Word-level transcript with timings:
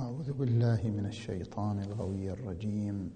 أعوذ 0.00 0.32
بالله 0.32 0.80
من 0.96 1.06
الشيطان 1.06 1.80
الغوي 1.82 2.30
الرجيم. 2.32 3.12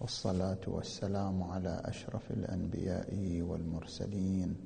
والصلاة 0.00 0.60
والسلام 0.66 1.42
على 1.42 1.82
أشرف 1.84 2.30
الأنبياء 2.30 3.42
والمرسلين 3.42 4.56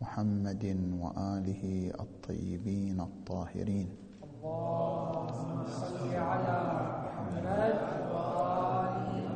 محمد 0.00 0.64
وآله 1.00 1.92
الطيبين 2.00 3.00
الطاهرين. 3.00 3.88
اللهم 4.24 5.66
صل 5.66 6.14
على 6.14 6.58
محمد 7.04 7.46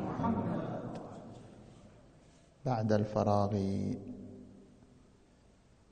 محمد 0.05 0.61
بعد 2.65 2.91
الفراغ 2.93 3.49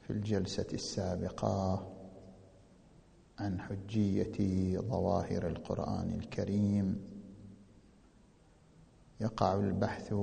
في 0.02 0.10
الجلسة 0.10 0.68
السابقة 0.74 1.95
عن 3.40 3.60
حجية 3.60 4.78
ظواهر 4.80 5.48
القرآن 5.48 6.12
الكريم. 6.12 7.02
يقع 9.22 9.56
البحث 9.56 10.14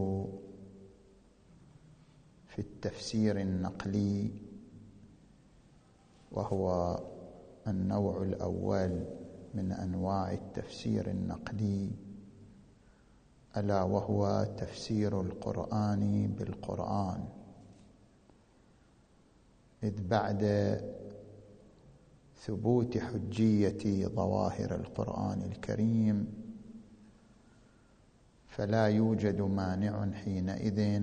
في 2.47 2.59
التفسير 2.59 3.41
النقلي 3.41 4.31
وهو 6.33 6.99
النوع 7.67 8.23
الأول 8.23 9.05
من 9.55 9.73
أنواع 9.73 10.33
التفسير 10.33 11.11
النقلي 11.11 11.91
ألا 13.57 13.83
وهو 13.83 14.45
تفسير 14.57 15.21
القرآن 15.21 16.35
بالقرآن. 16.39 17.29
إذ 19.83 20.09
بعد 20.09 20.43
ثبوت 22.47 22.99
حجية 22.99 24.07
ظواهر 24.07 24.75
القرآن 24.75 25.43
الكريم. 25.43 26.27
فلا 28.47 28.87
يوجد 28.87 29.41
مانع 29.41 30.13
حينئذ 30.13 31.01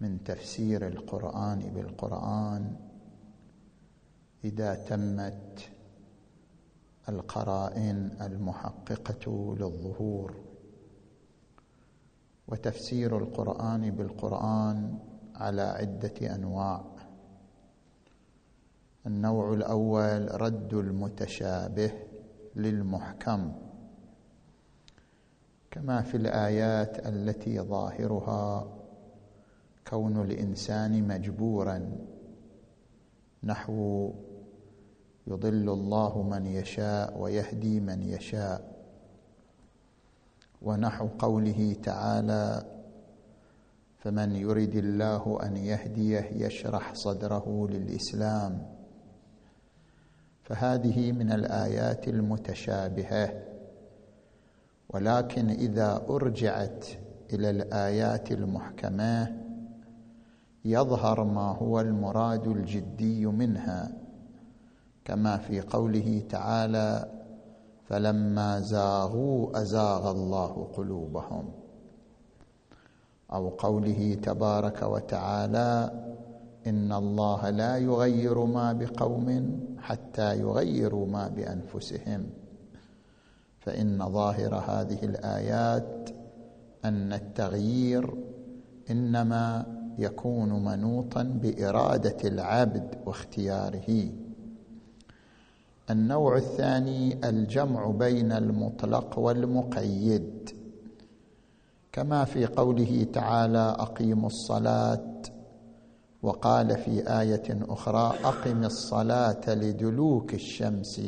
من 0.00 0.24
تفسير 0.24 0.86
القرآن 0.88 1.58
بالقرآن 1.58 2.76
إذا 4.44 4.74
تمت 4.74 5.70
القرائن 7.08 8.10
المحققة 8.20 9.54
للظهور. 9.58 10.34
وتفسير 12.48 13.18
القرآن 13.18 13.90
بالقرآن 13.90 14.98
على 15.34 15.62
عدة 15.62 16.34
أنواع. 16.34 16.91
النوع 19.06 19.52
الأول 19.52 20.40
رد 20.40 20.74
المتشابه 20.74 21.92
للمحكم. 22.56 23.52
كما 25.70 26.02
في 26.02 26.16
الآيات 26.16 27.06
التي 27.06 27.60
ظاهرها 27.60 28.68
كون 29.88 30.20
الإنسان 30.22 31.08
مجبورا. 31.08 31.96
نحو 33.44 34.10
يضل 35.26 35.68
الله 35.70 36.22
من 36.22 36.46
يشاء 36.46 37.18
ويهدي 37.18 37.80
من 37.80 38.02
يشاء. 38.02 38.72
ونحو 40.62 41.08
قوله 41.18 41.76
تعالى 41.82 42.64
فمن 43.98 44.36
يرد 44.36 44.74
الله 44.74 45.38
أن 45.42 45.56
يهديه 45.56 46.46
يشرح 46.46 46.94
صدره 46.94 47.68
للإسلام. 47.70 48.81
فهذه 50.52 51.12
من 51.12 51.32
الآيات 51.32 52.08
المتشابهة. 52.08 53.42
ولكن 54.88 55.48
إذا 55.48 56.02
أرجعت 56.10 56.84
إلى 57.32 57.50
الآيات 57.50 58.32
المحكمة 58.32 59.36
يظهر 60.64 61.24
ما 61.24 61.48
هو 61.56 61.80
المراد 61.80 62.46
الجدي 62.46 63.26
منها. 63.26 63.92
كما 65.04 65.36
في 65.36 65.60
قوله 65.60 66.22
تعالى 66.28 67.08
فلما 67.88 68.60
زاغوا 68.60 69.62
أزاغ 69.62 70.10
الله 70.10 70.68
قلوبهم. 70.76 71.50
أو 73.32 73.48
قوله 73.48 74.18
تبارك 74.22 74.82
وتعالى 74.82 75.90
إن 76.66 76.92
الله 76.92 77.50
لا 77.50 77.76
يغير 77.76 78.44
ما 78.44 78.72
بقوم 78.72 79.60
حتى 79.82 80.38
يغيروا 80.38 81.06
ما 81.06 81.28
بأنفسهم. 81.28 82.26
فإن 83.60 84.08
ظاهر 84.08 84.54
هذه 84.54 85.04
الآيات 85.04 86.10
أن 86.84 87.12
التغيير 87.12 88.14
إنما 88.90 89.66
يكون 89.98 90.64
منوطا 90.64 91.22
بإرادة 91.22 92.28
العبد 92.28 92.94
واختياره. 93.06 94.10
النوع 95.90 96.36
الثاني 96.36 97.28
الجمع 97.28 97.90
بين 97.90 98.32
المطلق 98.32 99.18
والمقيد. 99.18 100.50
كما 101.92 102.24
في 102.24 102.46
قوله 102.46 103.06
تعالى 103.12 103.76
أقيموا 103.78 104.26
الصلاة 104.26 105.11
وقال 106.22 106.78
في 106.78 107.20
آية 107.20 107.58
أخرى 107.68 108.14
أقم 108.24 108.64
الصلاة 108.64 109.40
لدلوك 109.48 110.34
الشمس 110.34 111.00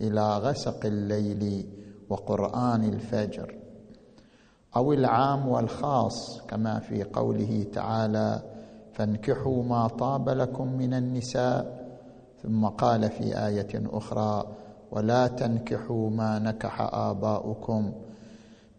إلى 0.00 0.36
غسق 0.38 0.86
الليل 0.86 1.66
وقرآن 2.08 2.84
الفجر. 2.84 3.54
أو 4.76 4.92
العام 4.92 5.48
والخاص 5.48 6.40
كما 6.48 6.78
في 6.78 7.04
قوله 7.04 7.66
تعالى 7.72 8.42
فانكحوا 8.92 9.62
ما 9.62 9.88
طاب 9.88 10.28
لكم 10.28 10.72
من 10.78 10.94
النساء. 10.94 11.84
ثم 12.42 12.66
قال 12.66 13.10
في 13.10 13.46
آية 13.46 13.82
أخرى 13.92 14.44
ولا 14.92 15.26
تنكحوا 15.26 16.10
ما 16.10 16.38
نكح 16.38 16.80
آباؤكم 16.94 17.92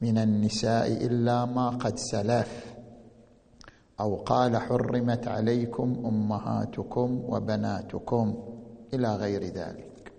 من 0.01 0.17
النساء 0.17 1.05
إلا 1.05 1.45
ما 1.45 1.69
قد 1.69 1.97
سلف. 1.97 2.74
أو 3.99 4.15
قال 4.15 4.57
حرمت 4.57 5.27
عليكم 5.27 6.03
أمهاتكم 6.05 7.23
وبناتكم 7.27 8.35
إلى 8.93 9.15
غير 9.15 9.43
ذلك. 9.43 10.11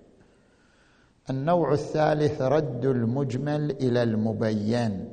النوع 1.30 1.72
الثالث 1.72 2.42
رد 2.42 2.84
المجمل 2.84 3.70
إلى 3.70 4.02
المبين. 4.02 5.08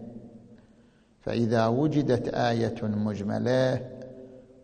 فإذا 1.22 1.68
وجدت 1.68 2.28
آية 2.28 2.84
مجملة 2.84 3.90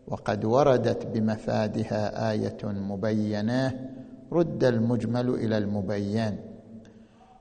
وقد 0.07 0.45
وردت 0.45 1.07
بمفادها 1.07 2.31
آية 2.31 2.57
مبينة 2.63 3.89
رد 4.31 4.63
المجمل 4.63 5.29
إلى 5.29 5.57
المبين. 5.57 6.37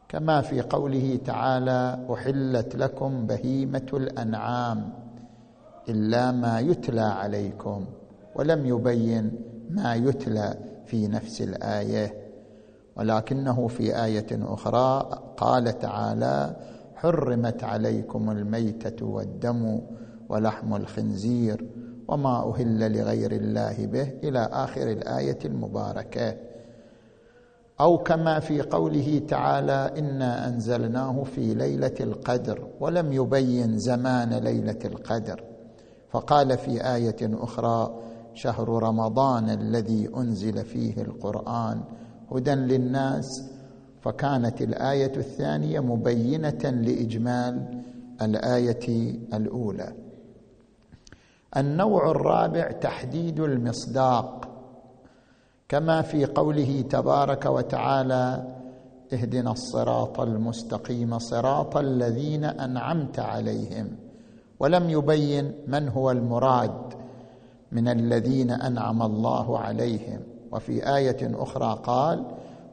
كما 0.09 0.41
في 0.41 0.61
قوله 0.61 1.19
تعالى 1.27 2.07
أحلت 2.13 2.77
لكم 2.77 3.27
بهيمة 3.27 3.89
الأنعام. 3.93 5.08
إلا 5.89 6.33
ما 6.33 6.61
يتلى 6.61 7.01
عليكم 7.01 7.85
ولم 8.35 8.67
يبين 8.67 9.33
ما 9.71 9.95
يتلى 9.95 10.55
في 10.87 11.09
نفس 11.09 11.43
الآية. 11.43 12.15
ولكنه 12.97 13.67
في 13.69 14.05
آية 14.05 14.27
أخرى 14.33 15.11
قال 15.37 15.79
تعالى 15.79 16.57
حرمت 16.95 17.65
عليكم 17.65 18.31
الميتة 18.31 19.07
والدم 19.07 19.81
ولحم 20.29 20.75
الخنزير 20.75 21.65
وما 22.09 22.55
أهل 22.55 22.99
لغير 22.99 23.33
الله 23.33 23.87
به 23.87 24.13
إلى 24.25 24.49
آخر 24.53 24.91
الآية 24.91 25.39
المباركة. 25.45 26.37
أو 27.81 27.99
كما 27.99 28.41
في 28.41 28.63
قوله 28.63 29.23
تعالى 29.29 29.93
إنا 29.99 30.49
أنزلناه 30.49 31.23
في 31.23 31.55
ليلة 31.55 31.95
القدر 32.01 32.69
ولم 32.81 33.13
يبين 33.13 33.79
زمان 33.79 34.35
ليلة 34.35 34.79
القدر. 34.85 35.48
فقال 36.11 36.59
في 36.59 36.95
آية 36.95 37.17
أخرى 37.23 37.95
شهر 38.35 38.69
رمضان 38.69 39.51
الذي 39.51 40.09
أنزل 40.17 40.65
فيه 40.65 41.03
القرآن 41.03 41.81
هدى 42.33 42.55
للناس. 42.55 43.27
فكانت 44.01 44.63
الآية 44.63 45.17
الثانية 45.17 45.81
مبينة 45.81 46.65
لإجمال 46.65 47.83
الآية 48.23 49.17
الأولى. 49.35 49.93
النوع 51.57 52.11
الرابع 52.11 52.71
تحديد 52.71 53.41
المصداق. 53.41 54.49
كما 55.69 56.03
في 56.03 56.27
قوله 56.27 56.81
تبارك 56.81 57.47
وتعالى 57.47 58.55
اهدنا 59.13 59.53
الصراط 59.53 60.21
المستقيم 60.21 61.19
صراط 61.19 61.77
الذين 61.77 62.45
أنعمت 62.45 63.19
عليهم 63.19 64.08
ولم 64.61 64.91
يبين 64.91 65.53
من 65.67 65.89
هو 65.89 66.11
المراد 66.11 66.95
من 67.73 67.89
الذين 67.89 68.51
أنعم 68.51 69.03
الله 69.03 69.59
عليهم. 69.59 70.21
وفي 70.53 70.97
آية 70.97 71.43
أخرى 71.43 71.81
قال 71.83 72.25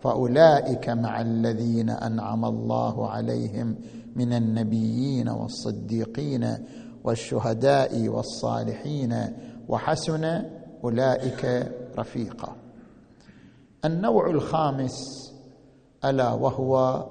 فأولئك 0.02 0.90
مع 0.90 1.22
الذين 1.22 1.90
أنعم 1.90 2.46
الله 2.46 3.10
عليهم 3.10 3.76
من 4.16 4.34
النبيين 4.34 5.30
والصديقين 5.30 6.58
والشهداء 7.04 8.08
والصالحين 8.08 9.16
وحسن 9.70 10.44
أولئك 10.84 11.72
رفيقا. 12.00 12.56
النوع 13.86 14.30
الخامس 14.30 14.96
ألا 16.06 16.34
وهو 16.34 17.06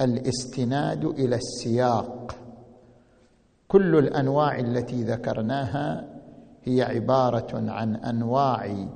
الاستناد 0.00 1.04
إلى 1.04 1.36
السياق. 1.36 2.34
كل 3.72 3.98
الأنواع 3.98 4.58
التي 4.58 5.02
ذكرناها 5.02 6.04
هي 6.64 6.82
عبارة 6.82 7.70
عن 7.70 7.96
أنواع 7.96 8.86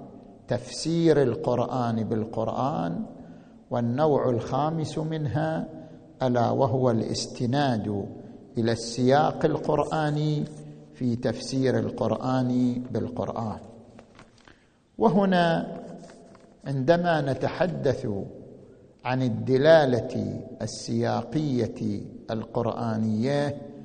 تفسير 0.48 1.22
القرآن 1.22 2.04
بالقرآن 2.04 3.04
والنوع 3.70 4.30
الخامس 4.30 4.98
منها 4.98 5.68
ألا 6.22 6.50
وهو 6.50 6.90
الاستناد 6.90 8.06
إلى 8.58 8.72
السياق 8.72 9.44
القرآني 9.44 10.44
في 10.94 11.16
تفسير 11.16 11.78
القرآن 11.78 12.82
بالقرآن. 12.90 13.58
وهنا 14.98 15.76
عندما 16.66 17.20
نتحدث 17.20 18.06
عن 19.04 19.22
الدلالة 19.22 20.40
السياقية 20.62 22.00
القرآنية 22.30 23.75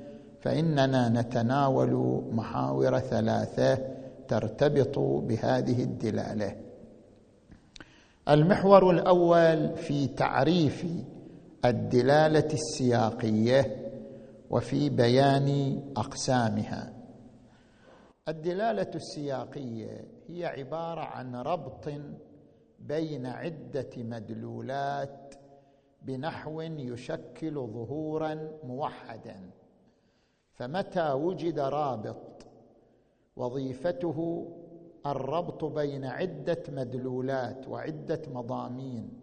فإننا 0.42 1.08
نتناول 1.08 2.22
محاور 2.32 2.98
ثلاثة 2.98 3.78
ترتبط 4.28 4.98
بهذه 4.98 5.82
الدلالة. 5.82 6.56
المحور 8.28 8.90
الأول 8.90 9.76
في 9.76 10.06
تعريف 10.06 10.86
الدلالة 11.64 12.48
السياقية 12.52 13.90
وفي 14.50 14.90
بيان 14.90 15.80
أقسامها. 15.96 16.92
الدلالة 18.28 18.90
السياقية 18.94 20.04
هي 20.28 20.44
عبارة 20.44 21.00
عن 21.00 21.36
ربط 21.36 21.88
بين 22.78 23.26
عدة 23.26 23.90
مدلولات 23.96 25.34
بنحو 26.02 26.60
يشكل 26.60 27.54
ظهورا 27.54 28.50
موحدا. 28.64 29.61
فمتى 30.52 31.12
وجد 31.12 31.58
رابط؟ 31.58 32.46
وظيفته 33.36 34.48
الربط 35.06 35.64
بين 35.64 36.04
عدة 36.04 36.62
مدلولات 36.68 37.68
وعدة 37.68 38.22
مضامين 38.28 39.20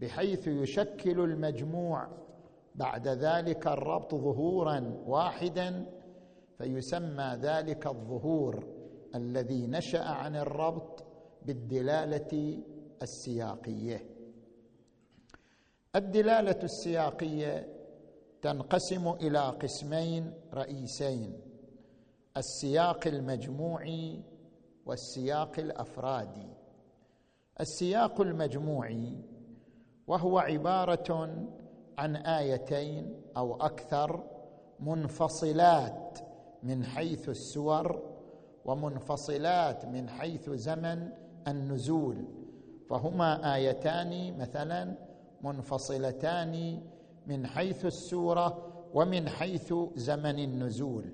بحيث 0.00 0.48
يشكل 0.48 1.20
المجموع 1.20 2.08
بعد 2.74 3.08
ذلك 3.08 3.66
الربط 3.66 4.14
ظهورا 4.14 5.02
واحدا 5.06 5.86
فيسمى 6.58 7.38
ذلك 7.42 7.86
الظهور 7.86 8.64
الذي 9.14 9.66
نشأ 9.66 10.04
عن 10.04 10.36
الربط 10.36 11.04
بالدلالة 11.42 12.62
السياقية. 13.02 14.06
الدلالة 15.96 16.62
السياقية 16.62 17.75
تنقسم 18.42 19.08
إلى 19.08 19.38
قسمين 19.38 20.32
رئيسين 20.54 21.40
السياق 22.36 23.06
المجموعي 23.06 24.22
والسياق 24.86 25.58
الأفرادي. 25.58 26.48
السياق 27.60 28.20
المجموعي 28.20 29.12
وهو 30.06 30.38
عبارة 30.38 31.36
عن 31.98 32.16
آيتين 32.16 33.22
أو 33.36 33.56
أكثر 33.56 34.24
منفصلات 34.80 36.18
من 36.62 36.84
حيث 36.84 37.28
السور 37.28 38.02
ومنفصلات 38.64 39.86
من 39.86 40.08
حيث 40.08 40.50
زمن 40.50 41.08
النزول. 41.48 42.24
فهما 42.90 43.54
آيتان 43.54 44.38
مثلا 44.38 44.94
منفصلتان 45.42 46.82
من 47.26 47.46
حيث 47.46 47.84
السورة 47.84 48.72
ومن 48.94 49.28
حيث 49.28 49.74
زمن 49.94 50.38
النزول. 50.38 51.04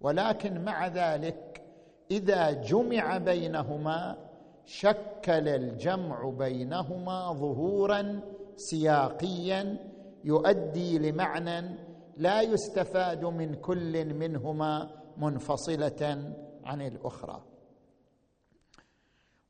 ولكن 0.00 0.64
مع 0.64 0.86
ذلك 0.86 1.62
إذا 2.10 2.50
جمع 2.50 3.18
بينهما 3.18 4.16
شكل 4.64 5.48
الجمع 5.48 6.28
بينهما 6.28 7.32
ظهورا 7.32 8.20
سياقيا 8.56 9.76
يؤدي 10.24 10.98
لمعنى 10.98 11.76
لا 12.16 12.40
يستفاد 12.42 13.24
من 13.24 13.54
كل 13.54 14.14
منهما 14.14 14.90
منفصلة 15.16 16.32
عن 16.64 16.82
الأخرى. 16.82 17.42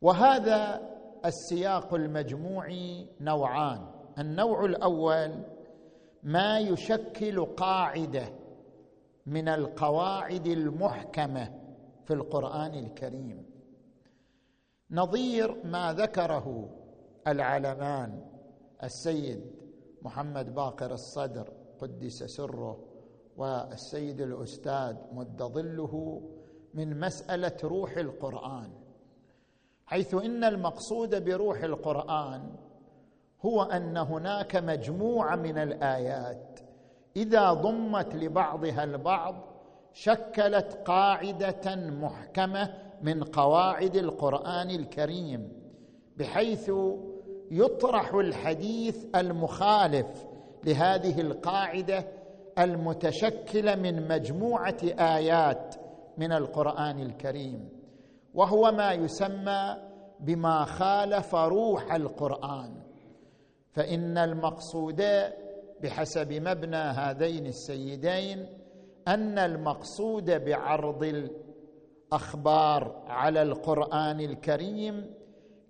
وهذا 0.03 0.91
السياق 1.25 1.95
المجموعي 1.95 3.07
نوعان. 3.21 3.87
النوع 4.19 4.65
الأول 4.65 5.54
ما 6.25 6.59
يشكل 6.59 7.45
قاعدة 7.45 8.33
من 9.27 9.49
القواعد 9.49 10.47
المحكمة 10.47 11.61
في 12.05 12.15
القرآن 12.15 12.75
الكريم. 12.75 13.47
نظير 14.91 15.65
ما 15.65 15.93
ذكره 15.93 16.71
العلمان 17.27 18.27
السيد 18.83 19.41
محمد 20.03 20.55
باقر 20.55 20.93
الصدر 20.93 21.53
قدس 21.79 22.23
سره 22.23 22.85
والسيد 23.37 24.21
الأستاذ 24.21 24.97
مد 25.13 25.43
ظله 25.43 26.23
من 26.75 27.01
مسألة 27.01 27.57
روح 27.65 27.97
القرآن. 27.97 28.71
حيث 29.87 30.15
إن 30.15 30.45
المقصود 30.45 31.25
بروح 31.25 31.63
القرآن 31.63 32.57
هو 33.45 33.63
أن 33.63 33.97
هناك 33.97 34.57
مجموعة 34.57 35.37
من 35.37 35.59
الآيات 35.59 36.61
إذا 37.17 37.53
ضمت 37.53 38.15
لبعضها 38.15 38.85
البعض 38.85 39.35
شكلت 39.93 40.79
قاعدة 40.85 41.77
محكمة 41.77 42.75
من 43.03 43.25
قواعد 43.25 43.97
القرآن 43.97 44.71
الكريم 44.71 45.53
بحيث 46.17 46.71
يطرح 47.51 48.15
الحديث 48.15 49.07
المخالف 49.17 50.27
لهذه 50.65 51.21
القاعدة 51.21 52.05
المتشكلة 52.59 53.75
من 53.75 54.09
مجموعة 54.09 54.77
آيات 54.99 55.75
من 56.19 56.33
القرآن 56.33 57.01
الكريم 57.01 57.69
وهو 58.35 58.73
ما 58.73 58.93
يسمى 58.93 59.77
بما 60.21 60.65
خالف 60.65 61.35
روح 61.35 61.95
القرآن. 61.95 62.84
فإن 63.75 64.19
المقصود 64.19 65.03
بحسب 65.83 66.33
مبنى 66.33 66.77
هذين 66.77 67.47
السيدين 67.47 68.47
أن 69.09 69.39
المقصود 69.39 70.45
بعرض 70.45 71.31
الأخبار 72.13 73.03
على 73.07 73.43
القرآن 73.43 74.21
الكريم 74.21 75.15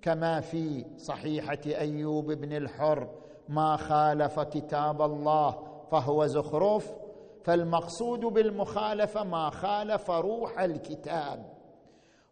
كما 0.02 0.40
في 0.40 0.84
صحيحة 0.96 1.58
أيوب 1.66 2.32
بن 2.32 2.52
الحر 2.56 3.08
ما 3.48 3.76
خالف 3.76 4.40
كتاب 4.40 5.02
الله 5.02 5.58
فهو 5.90 6.26
زخرف 6.26 6.92
فالمقصود 7.44 8.20
بالمخالفة 8.20 9.24
ما 9.24 9.50
خالف 9.50 10.10
روح 10.10 10.60
الكتاب 10.60 11.54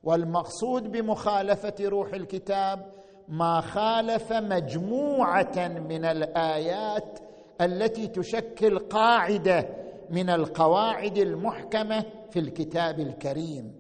والمقصود 0.03 0.93
بمخالفة 0.93 1.75
روح 1.81 2.15
الكتاب 2.15 3.02
ما 3.29 3.61
خالف 3.61 4.33
مجموعة 4.33 5.69
من 5.89 6.05
الآيات 6.05 7.19
التي 7.61 8.07
تشكل 8.07 8.79
قاعدة 8.79 9.69
من 10.11 10.31
القواعد 10.31 11.19
المحكمة 11.19 12.05
في 12.31 12.39
الكتاب 12.39 13.01
الكريم. 13.01 13.75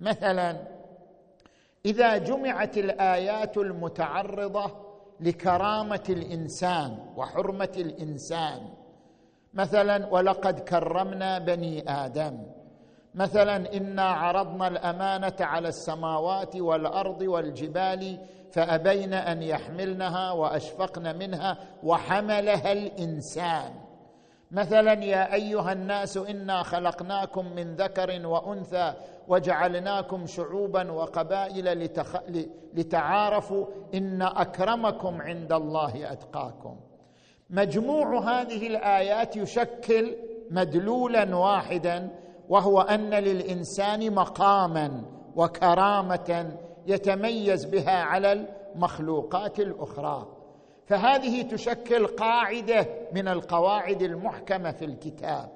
مثلا 0.00 0.56
إذا 1.86 2.16
جمعت 2.18 2.78
الآيات 2.78 3.56
المتعرضة 3.56 4.70
لكرامة 5.20 6.04
الإنسان 6.08 6.98
وحرمة 7.16 7.72
الإنسان 7.76 8.68
مثلا 9.54 10.06
ولقد 10.06 10.60
كرمنا 10.60 11.38
بني 11.38 11.90
آدم 11.90 12.38
مثلا 13.16 13.76
إنا 13.76 14.02
عرضنا 14.02 14.68
الأمانة 14.68 15.36
على 15.40 15.68
السماوات 15.68 16.56
والأرض 16.56 17.22
والجبال 17.22 18.18
فأبين 18.52 19.14
أن 19.14 19.42
يحملنها 19.42 20.32
وأشفقن 20.32 21.18
منها 21.18 21.58
وحملها 21.82 22.72
الإنسان. 22.72 23.72
مثلا 24.50 25.04
يا 25.04 25.34
أيها 25.34 25.72
الناس 25.72 26.16
إنا 26.16 26.62
خلقناكم 26.62 27.46
من 27.56 27.74
ذكر 27.74 28.26
وأنثى 28.26 28.94
وجعلناكم 29.28 30.26
شعوبا 30.26 30.92
وقبائل 30.92 31.78
لتخ... 31.78 32.16
لتعارفوا 32.74 33.66
إن 33.94 34.22
أكرمكم 34.22 35.22
عند 35.22 35.52
الله 35.52 36.12
أتقاكم. 36.12 36.76
مجموع 37.50 38.18
هذه 38.18 38.66
الآيات 38.66 39.36
يشكل 39.36 40.16
مدلولا 40.50 41.36
واحدا 41.36 42.08
وهو 42.48 42.80
أن 42.80 43.10
للإنسان 43.10 44.14
مقاما 44.14 45.02
وكرامة 45.36 46.56
يتميز 46.86 47.64
بها 47.64 48.02
على 48.02 48.46
المخلوقات 48.74 49.60
الأخرى. 49.60 50.26
فهذه 50.86 51.42
تشكل 51.42 52.06
قاعدة 52.06 52.86
من 53.12 53.28
القواعد 53.28 54.02
المحكمة 54.02 54.70
في 54.70 54.84
الكتاب. 54.84 55.48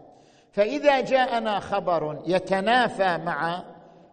فإذا 0.52 1.00
جاءنا 1.00 1.60
خبر 1.60 2.22
يتنافى 2.26 3.18
مع 3.18 3.62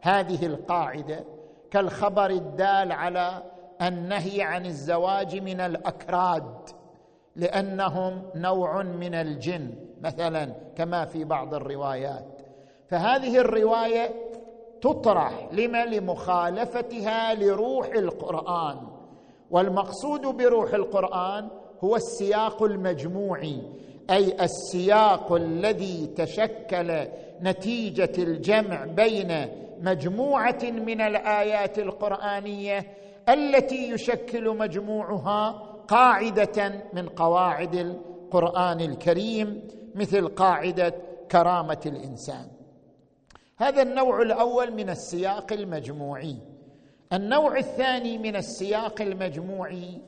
هذه 0.02 0.46
القاعدة 0.46 1.24
كالخبر 1.72 2.30
الدال 2.30 2.92
على 2.92 3.44
النهي 3.82 4.42
عن 4.42 4.66
الزواج 4.66 5.42
من 5.42 5.60
الأكراد 5.60 6.70
لأنهم 7.36 8.22
نوع 8.36 8.84
من 8.84 9.14
الجن 9.14 9.74
مثلا 10.02 10.54
كما 10.76 11.06
في 11.06 11.24
بعض 11.24 11.54
الروايات. 11.54 12.37
فهذه 12.90 13.38
الرواية 13.38 14.12
تطرح. 14.82 15.50
لما 15.52 15.86
لمخالفتها 15.86 17.34
لروح 17.34 17.88
القرآن. 17.88 18.78
والمقصود 19.52 20.22
بروح 20.22 20.74
القرآن 20.74 21.48
هو 21.84 21.96
السياق 21.96 22.64
المجموعي 22.64 23.62
أي 24.10 24.44
السياق 24.44 25.34
الذي 25.34 26.08
تشكل 26.16 27.08
نتيجة 27.42 28.12
الجمع 28.18 28.86
بين 28.86 29.48
مجموعة 29.82 30.60
من 30.64 31.02
الآيات 31.02 31.80
القرآنية 31.80 32.86
التي 33.30 33.90
يشكل 33.90 34.50
مجموعها 34.58 35.52
قاعدة 35.88 36.84
من 36.94 37.10
قواعد 37.10 37.76
القرآن 37.76 38.82
الكريم 38.82 39.68
مثل 39.96 40.28
قاعدة 40.28 40.94
كرامة 41.32 41.82
الإنسان. 41.86 42.57
هذا 43.58 43.82
النوع 43.82 44.22
الأول 44.22 44.74
من 44.74 44.90
السياق 44.90 45.54
المجموعي. 45.54 46.36
النوع 47.14 47.58
الثاني 47.58 48.18
من 48.18 48.36
السياق 48.36 49.02
المجموعي 49.02 50.02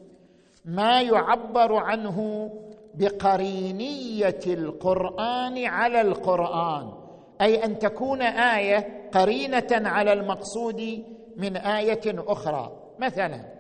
ما 0.65 1.01
يعبر 1.01 1.75
عنه 1.75 2.49
بقرينية 2.93 4.39
القرآن 4.47 5.65
على 5.65 6.01
القرآن. 6.01 6.93
أي 7.41 7.65
أن 7.65 7.79
تكون 7.79 8.21
آية 8.21 9.09
قرينة 9.13 9.67
على 9.71 10.13
المقصود 10.13 11.03
من 11.37 11.57
آية 11.57 12.01
أخرى. 12.07 12.71
مثلا 12.99 13.59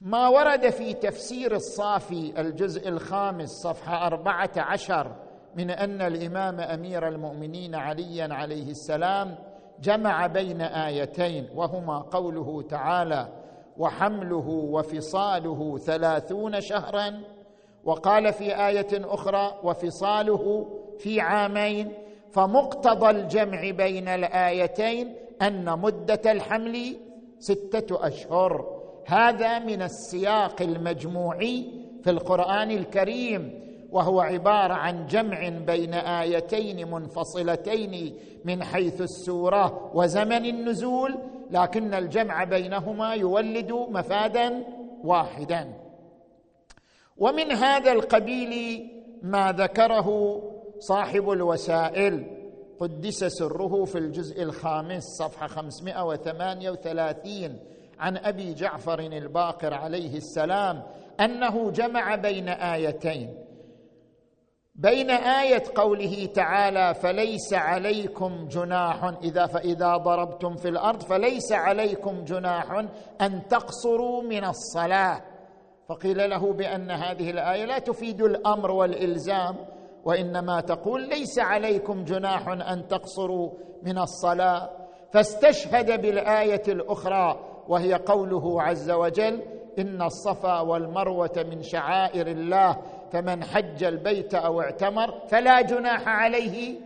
ما 0.00 0.28
ورد 0.28 0.70
في 0.70 0.94
تفسير 0.94 1.54
الصافي 1.54 2.40
الجزء 2.40 2.88
الخامس 2.88 3.48
صفحة 3.48 4.06
أربعة 4.06 4.50
عشر 4.56 5.29
من 5.54 5.70
أن 5.70 6.00
الإمام 6.02 6.60
أمير 6.60 7.08
المؤمنين 7.08 7.74
عليا 7.74 8.34
عليه 8.34 8.70
السلام 8.70 9.34
جمع 9.82 10.26
بين 10.26 10.60
آيتين 10.60 11.48
وهما 11.54 11.98
قوله 11.98 12.62
تعالى 12.62 13.28
وحمله 13.78 14.48
وفصاله 14.48 15.78
ثلاثون 15.78 16.60
شهرا 16.60 17.20
وقال 17.84 18.32
في 18.32 18.66
آية 18.68 18.88
أخرى 18.92 19.54
وفصاله 19.62 20.66
في 20.98 21.20
عامين 21.20 21.92
فمقتضى 22.32 23.10
الجمع 23.10 23.70
بين 23.70 24.08
الآيتين 24.08 25.14
أن 25.42 25.78
مدة 25.78 26.32
الحمل 26.32 26.96
ستة 27.38 28.06
أشهر. 28.06 28.80
هذا 29.06 29.58
من 29.58 29.82
السياق 29.82 30.62
المجموعي 30.62 31.66
في 32.02 32.10
القرآن 32.10 32.70
الكريم. 32.70 33.69
وهو 33.92 34.20
عبارة 34.20 34.74
عن 34.74 35.06
جمع 35.06 35.48
بين 35.48 35.94
آيتين 35.94 36.90
منفصلتين 36.90 38.16
من 38.44 38.64
حيث 38.64 39.00
السورة 39.00 39.90
وزمن 39.94 40.46
النزول 40.46 41.18
لكن 41.50 41.94
الجمع 41.94 42.44
بينهما 42.44 43.14
يولد 43.14 43.72
مفادا 43.72 44.64
واحدا. 45.04 45.74
ومن 47.18 47.52
هذا 47.52 47.92
القبيل 47.92 48.84
ما 49.22 49.52
ذكره 49.52 50.40
صاحب 50.78 51.30
الوسائل 51.30 52.36
قدس 52.80 53.24
سره 53.24 53.84
في 53.84 53.98
الجزء 53.98 54.42
الخامس 54.42 55.02
صفحة 55.02 55.46
538 55.46 57.58
عن 57.98 58.16
أبي 58.16 58.54
جعفر 58.54 59.00
الباقر 59.00 59.74
عليه 59.74 60.16
السلام 60.16 60.82
أنه 61.20 61.70
جمع 61.70 62.14
بين 62.14 62.48
آيتين. 62.48 63.34
بين 64.80 65.10
آية 65.10 65.62
قوله 65.74 66.26
تعالى 66.34 66.94
فليس 66.94 67.54
عليكم 67.54 68.48
جناح 68.48 69.04
إذا 69.22 69.46
فإذا 69.46 69.96
ضربتم 69.96 70.56
في 70.56 70.68
الأرض 70.68 71.02
فليس 71.02 71.52
عليكم 71.52 72.24
جناح 72.24 72.84
أن 73.20 73.48
تقصروا 73.48 74.22
من 74.22 74.44
الصلاة. 74.44 75.20
فقيل 75.88 76.30
له 76.30 76.52
بأن 76.52 76.90
هذه 76.90 77.30
الآية 77.30 77.64
لا 77.64 77.78
تفيد 77.78 78.22
الأمر 78.22 78.70
والإلزام 78.70 79.56
وإنما 80.04 80.60
تقول 80.60 81.08
ليس 81.08 81.38
عليكم 81.38 82.04
جناح 82.04 82.48
أن 82.48 82.88
تقصروا 82.88 83.50
من 83.82 83.98
الصلاة. 83.98 84.70
فاستشهد 85.12 86.02
بالآية 86.02 86.62
الأخرى 86.68 87.40
وهي 87.68 87.94
قوله 87.94 88.62
عز 88.62 88.90
وجل 88.90 89.42
إن 89.78 90.02
الصفا 90.02 90.60
والمروة 90.60 91.46
من 91.50 91.62
شعائر 91.62 92.26
الله. 92.26 92.76
فمن 93.12 93.44
حج 93.44 93.84
البيت 93.84 94.34
أو 94.34 94.60
اعتمر 94.60 95.14
فلا 95.28 95.60
جناح 95.60 96.08
عليه 96.08 96.80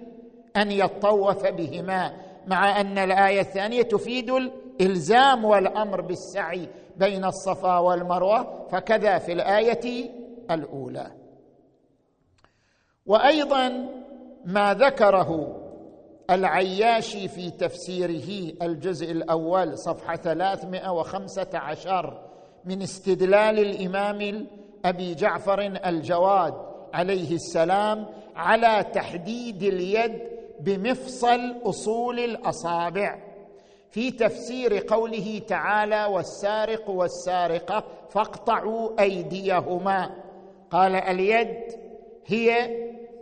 أن 0.57 0.71
يطوف 0.71 1.47
بهما 1.47 2.13
مع 2.47 2.81
أن 2.81 2.99
الآية 2.99 3.41
الثانية 3.41 3.83
تفيد 3.83 4.31
الإلزام 4.31 5.45
والأمر 5.45 6.01
بالسعي 6.01 6.69
بين 6.97 7.25
الصفا 7.25 7.79
والمروة 7.79 8.67
فكذا 8.71 9.19
في 9.19 9.33
الآية 9.33 10.11
الأولى. 10.51 11.11
وأيضا 13.07 13.89
ما 14.45 14.75
ذكره 14.75 15.61
العياشي 16.31 17.29
في 17.29 17.51
تفسيره 17.51 18.53
الجزء 18.63 19.13
الأول 19.13 19.79
صفحة 19.79 20.17
315 20.17 22.21
من 22.65 22.83
استدلال 22.83 23.59
الإمام 23.59 24.47
أبي 24.85 25.15
جعفر 25.15 25.61
الجواد 25.61 26.55
عليه 26.95 27.35
السلام 27.35 28.07
على 28.37 28.85
تحديد 28.93 29.63
اليد 29.63 30.19
بمفصل 30.61 31.55
أصول 31.65 32.19
الأصابع. 32.19 33.19
في 33.91 34.11
تفسير 34.11 34.79
قوله 34.89 35.43
تعالى 35.49 36.05
والسارق 36.05 36.91
والسارقة 36.91 37.85
فاقطعوا 38.11 39.01
أيديهما 39.01 40.11
قال 40.71 40.95
اليد 40.95 41.57
هي 42.27 42.77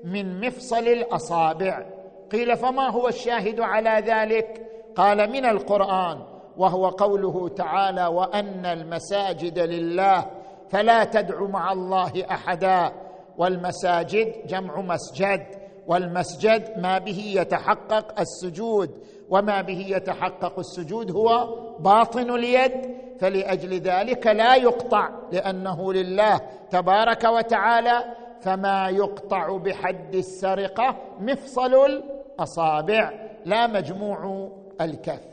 من 0.05 0.47
مفصل 0.47 0.89
الأصابع 0.89 1.87
قيل 2.33 2.57
فما 2.57 2.89
هو 2.91 3.09
الشاهد 3.09 3.61
على 3.61 4.05
ذلك؟ 4.07 4.67
قال 4.97 5.31
من 5.31 5.45
القرآن 5.45 6.19
وهو 6.57 6.89
قوله 6.89 7.49
تعالى 7.49 8.07
وأن 8.07 8.67
المساجد 8.67 9.59
لله 9.59 10.42
فلا 10.73 11.05
تدع 11.05 11.43
مع 11.43 11.73
الله 11.73 12.25
أحدا. 12.31 12.93
والمساجد 13.39 14.47
جمع 14.47 14.81
مسجد 14.81 15.47
والمسجد 15.87 16.79
ما 16.79 16.99
به 16.99 17.33
يتحقق 17.37 18.21
السجود 18.21 18.91
وما 19.31 19.63
به 19.63 19.87
يتحقق 19.89 20.59
السجود 20.59 21.11
هو 21.11 21.59
باطن 21.79 22.31
اليد. 22.31 22.73
فلأجل 23.21 23.81
ذلك 23.81 24.27
لا 24.27 24.57
يقطع 24.57 25.09
لأنه 25.33 25.93
لله 25.93 26.41
تبارك 26.71 27.25
وتعالى. 27.25 28.05
فما 28.41 28.89
يقطع 28.89 29.57
بحد 29.57 30.15
السرقة 30.15 30.97
مفصل 31.21 31.75
الأصابع 31.75 33.13
لا 33.45 33.67
مجموع 33.67 34.49
الكف. 34.81 35.32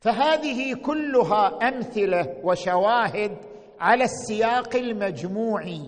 فهذه 0.00 0.74
كلها 0.74 1.68
أمثلة 1.68 2.34
وشواهد 2.44 3.36
على 3.80 4.04
السياق 4.04 4.76
المجموعي 4.76 5.80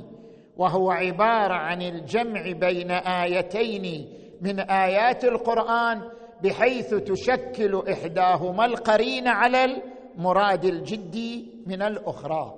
وهو 0.56 0.90
عبارة 0.90 1.54
عن 1.54 1.82
الجمع 1.82 2.52
بين 2.52 2.90
آيتين 2.90 4.08
من 4.40 4.60
آيات 4.60 5.24
القرآن 5.24 6.02
بحيث 6.42 6.94
تشكل 6.94 7.82
إحداهما 7.92 8.64
القرين 8.64 9.28
على 9.28 9.82
المراد 10.16 10.64
الجدي 10.64 11.46
من 11.66 11.82
الأخرى. 11.82 12.54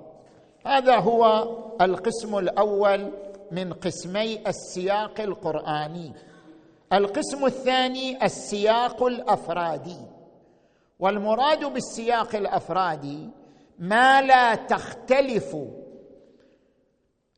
هذا 0.65 0.95
هو 0.95 1.47
القسم 1.81 2.37
الأول 2.37 3.11
من 3.51 3.73
قسمي 3.73 4.39
السياق 4.47 5.21
القرآني. 5.21 6.13
القسم 6.93 7.45
الثاني 7.45 8.25
السياق 8.25 9.03
الأفرادي. 9.03 10.12
والمراد 11.03 11.65
بالسياق 11.65 12.35
الأفرادي 12.35 13.29
ما 13.79 14.21
لا 14.21 14.55
تختلف 14.55 15.55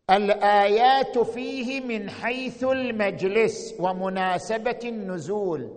الآيات 0.10 1.18
فيه 1.18 1.82
من 1.82 2.10
حيث 2.10 2.64
المجلس 2.64 3.76
ومناسبة 3.80 4.80
النزول. 4.84 5.72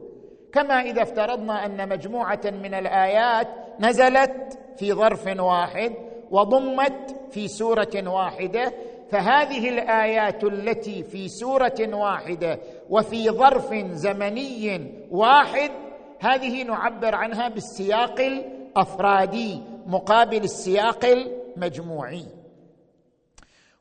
كما 0.52 0.75
إذا 0.75 1.02
افترضنا 1.02 1.66
أن 1.66 1.88
مجموعة 1.88 2.40
من 2.45 2.75
الآيات 2.75 3.49
نزلت 3.80 4.59
في 4.76 4.92
ظرف 4.92 5.26
واحد 5.38 5.95
وضمت 6.30 7.16
في 7.30 7.49
سورة 7.49 8.04
واحدة 8.07 8.73
فهذه 9.11 9.68
الآيات 9.68 10.45
التي 10.45 11.02
في 11.02 11.28
سورة 11.28 11.95
واحدة 11.95 12.59
وفي 12.90 13.30
ظرف 13.30 13.75
زمني 13.75 14.92
واحد 15.11 15.88
هذه 16.20 16.62
نعبر 16.62 17.14
عنها 17.14 17.48
بالسياق 17.48 18.20
الأفرادي 18.20 19.62
مقابل 19.87 20.44
السياق 20.44 21.04
المجموعي. 21.04 22.25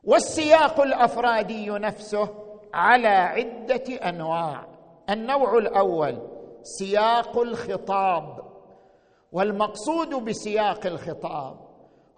والسياق 0.03 0.82
الأفرادي 0.82 1.70
نفسه 1.70 2.29
على 2.74 3.08
عدة 3.08 4.10
أنواع. 4.10 4.65
النوع 5.10 5.58
الأول 5.58 6.17
سياق 6.63 7.39
الخطاب. 7.39 8.48
والمقصود 9.32 10.10
بسياق 10.10 10.86
الخطاب 10.86 11.56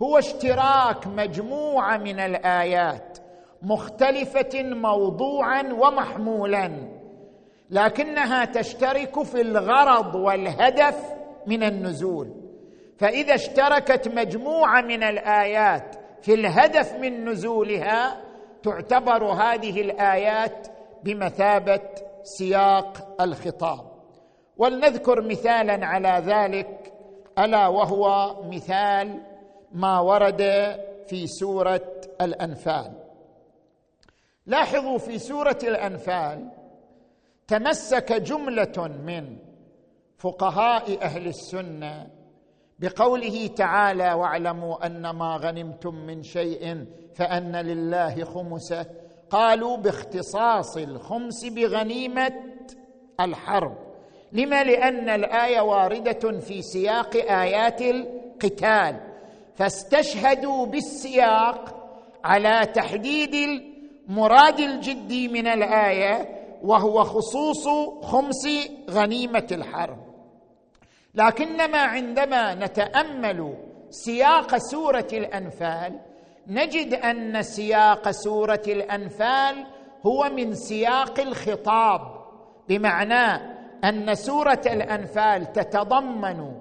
هو 0.01 0.17
اشتراك 0.17 1.07
مجموعة 1.07 1.97
من 1.97 2.19
الآيات 2.19 3.17
مختلفة 3.61 4.63
موضوعا 4.63 5.61
ومحمولا 5.61 6.98
لكنها 7.69 8.45
تشترك 8.45 9.23
في 9.23 9.41
الغرض 9.41 10.15
والهدف 10.15 11.13
من 11.47 11.63
النزول. 11.63 12.33
فإذا 12.97 13.35
اشتركت 13.35 14.07
مجموعة 14.07 14.81
من 14.81 15.03
الآيات 15.03 15.95
في 16.21 16.33
الهدف 16.33 16.93
من 16.93 17.29
نزولها 17.29 18.21
تعتبر 18.63 19.23
هذه 19.23 19.81
الآيات 19.81 20.67
بمثابة 21.03 21.81
سياق 22.23 23.21
الخطاب. 23.21 23.91
ولنذكر 24.57 25.21
مثالا 25.21 25.85
على 25.85 26.23
ذلك 26.25 26.93
ألا 27.39 27.67
وهو 27.67 28.35
مثال 28.51 29.21
ما 29.71 29.99
ورد 29.99 30.41
في 31.07 31.27
سورة 31.27 31.91
الأنفال. 32.21 32.91
لاحظوا 34.45 34.97
في 34.97 35.17
سورة 35.17 35.59
الأنفال 35.63 36.58
تمسك 37.49 38.13
جملة 38.13 38.87
من 39.05 39.37
فقهاء 40.17 41.01
أهل 41.01 41.27
السنة 41.27 42.07
بقوله 42.79 43.47
تعالى 43.47 44.13
واعلموا 44.13 44.85
أن 44.85 45.09
ما 45.09 45.39
غنمتم 45.43 45.95
من 45.95 46.23
شيء 46.23 46.85
فأن 47.15 47.55
لله 47.55 48.23
خمسة 48.23 48.85
قالوا 49.29 49.77
باختصاص 49.77 50.77
الخمس 50.77 51.45
بغنيمة 51.45 52.33
الحرب. 53.19 53.77
لما؟ 54.31 54.63
لأن 54.63 55.09
الآية 55.09 55.59
واردة 55.59 56.39
في 56.39 56.61
سياق 56.61 57.15
آيات 57.15 57.81
القتال. 57.81 58.99
فاستشهدوا 59.55 60.65
بالسياق 60.65 61.75
على 62.23 62.65
تحديد 62.73 63.33
المراد 63.33 64.59
الجدي 64.59 65.27
من 65.27 65.47
الآية 65.47 66.38
وهو 66.63 67.03
خصوص 67.03 67.67
خمس 68.03 68.47
غنيمة 68.89 69.47
الحرب. 69.51 69.97
لكنما 71.15 71.77
عندما 71.77 72.55
نتأمل 72.55 73.57
سياق 73.89 74.57
سورة 74.57 75.07
الأنفال 75.13 75.99
نجد 76.47 76.93
أن 76.93 77.41
سياق 77.41 78.11
سورة 78.11 78.61
الأنفال 78.67 79.65
هو 80.05 80.29
من 80.29 80.53
سياق 80.53 81.19
الخطاب 81.19 82.01
بمعنى 82.69 83.41
أن 83.83 84.15
سورة 84.15 84.61
الأنفال 84.65 85.53
تتضمن 85.53 86.51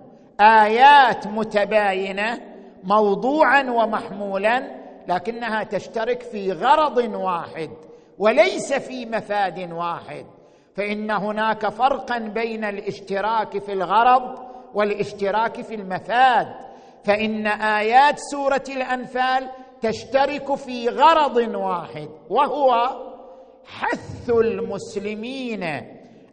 آيات 0.40 1.26
متباينة 1.26 2.40
موضوعا 2.84 3.62
ومحمولا 3.62 4.62
لكنها 5.08 5.62
تشترك 5.62 6.22
في 6.22 6.52
غرض 6.52 6.96
واحد. 7.14 7.70
وليس 8.18 8.72
في 8.72 9.06
مفاد 9.06 9.72
واحد 9.72 10.26
فإن 10.76 11.10
هناك 11.10 11.68
فرقا 11.68 12.18
بين 12.18 12.64
الاشتراك 12.64 13.58
في 13.58 13.72
الغرض 13.72 14.38
والاشتراك 14.74 15.60
في 15.60 15.74
المفاد. 15.74 16.46
فإن 17.04 17.46
آيات 17.46 18.18
سورة 18.18 18.64
الأنفال 18.68 19.48
تشترك 19.80 20.54
في 20.54 20.88
غرض 20.88 21.36
واحد 21.36 22.08
وهو 22.30 22.88
حث 23.64 24.30
المسلمين 24.30 25.64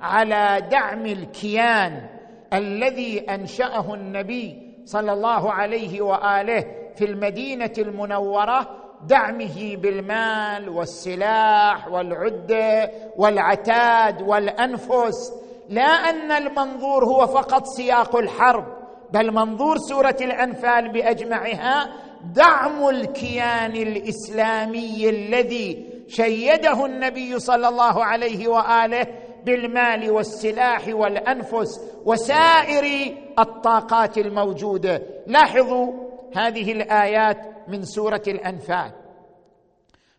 على 0.01 0.67
دعم 0.71 1.05
الكيان 1.05 2.09
الذي 2.53 3.19
أنشأه 3.19 3.93
النبي 3.93 4.75
صلى 4.85 5.13
الله 5.13 5.51
عليه 5.51 6.01
وآله 6.01 6.65
في 6.95 7.05
المدينة 7.05 7.73
المنورة 7.77 8.84
دعمه 9.08 9.75
بالمال 9.75 10.69
والسلاح 10.69 11.88
والعدة 11.88 12.91
والعتاد 13.17 14.21
والأنفس. 14.21 15.34
لا 15.69 15.81
أن 15.81 16.31
المنظور 16.31 17.05
هو 17.05 17.27
فقط 17.27 17.65
سياق 17.65 18.15
الحرب 18.15 18.65
بل 19.12 19.31
منظور 19.34 19.77
سورة 19.77 20.17
الأنفال 20.21 20.91
بأجمعها 20.91 21.89
دعم 22.36 22.89
الكيان 22.89 23.71
الإسلامي 23.71 25.10
الذي 25.10 25.86
شيده 26.08 26.86
النبي 26.86 27.39
صلى 27.39 27.67
الله 27.67 28.05
عليه 28.05 28.47
وآله 28.47 29.08
بالمال 29.45 30.12
والسلاح 30.12 30.88
والأنفس 30.88 31.81
وسائر 32.05 33.15
الطاقات 33.39 34.17
الموجودة. 34.17 35.01
لاحظوا 35.27 35.93
هذه 36.36 36.71
الآيات 36.71 37.54
من 37.67 37.82
سورة 37.82 38.23
الأنفال. 38.28 38.91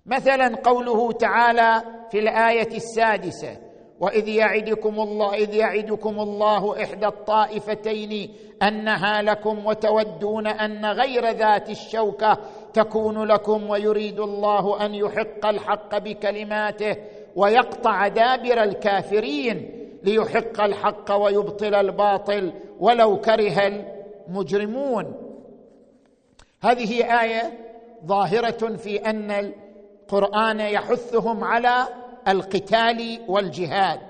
مثلا 0.06 0.56
قوله 0.64 1.12
تعالى 1.12 1.82
في 2.10 2.18
الآية 2.18 2.76
السادسة 2.76 3.56
وإذ 4.00 4.28
يعدكم 4.28 5.00
الله 5.00 5.34
إذ 5.34 5.54
يعدكم 5.54 6.20
الله 6.20 6.82
إحدى 6.82 7.06
الطائفتين 7.06 8.34
أنها 8.62 9.22
لكم 9.22 9.66
وتودون 9.66 10.46
أن 10.46 10.86
غير 10.86 11.30
ذات 11.30 11.70
الشوكة 11.70 12.38
تكون 12.72 13.24
لكم 13.24 13.70
ويريد 13.70 14.20
الله 14.20 14.86
أن 14.86 14.94
يحق 14.94 15.46
الحق 15.46 15.98
بكلماته 15.98 16.96
ويقطع 17.36 18.08
دابر 18.08 18.62
الكافرين 18.62 19.70
ليحق 20.04 20.60
الحق 20.60 21.12
ويبطل 21.12 21.74
الباطل 21.74 22.52
ولو 22.80 23.20
كره 23.20 23.82
المجرمون. 24.28 25.25
هذه 26.60 27.20
آية 27.22 27.58
ظاهرة 28.04 28.76
في 28.76 28.96
أن 29.10 29.30
القرآن 29.30 30.60
يحثهم 30.60 31.44
على 31.44 31.88
القتال 32.28 33.24
والجهاد. 33.28 34.00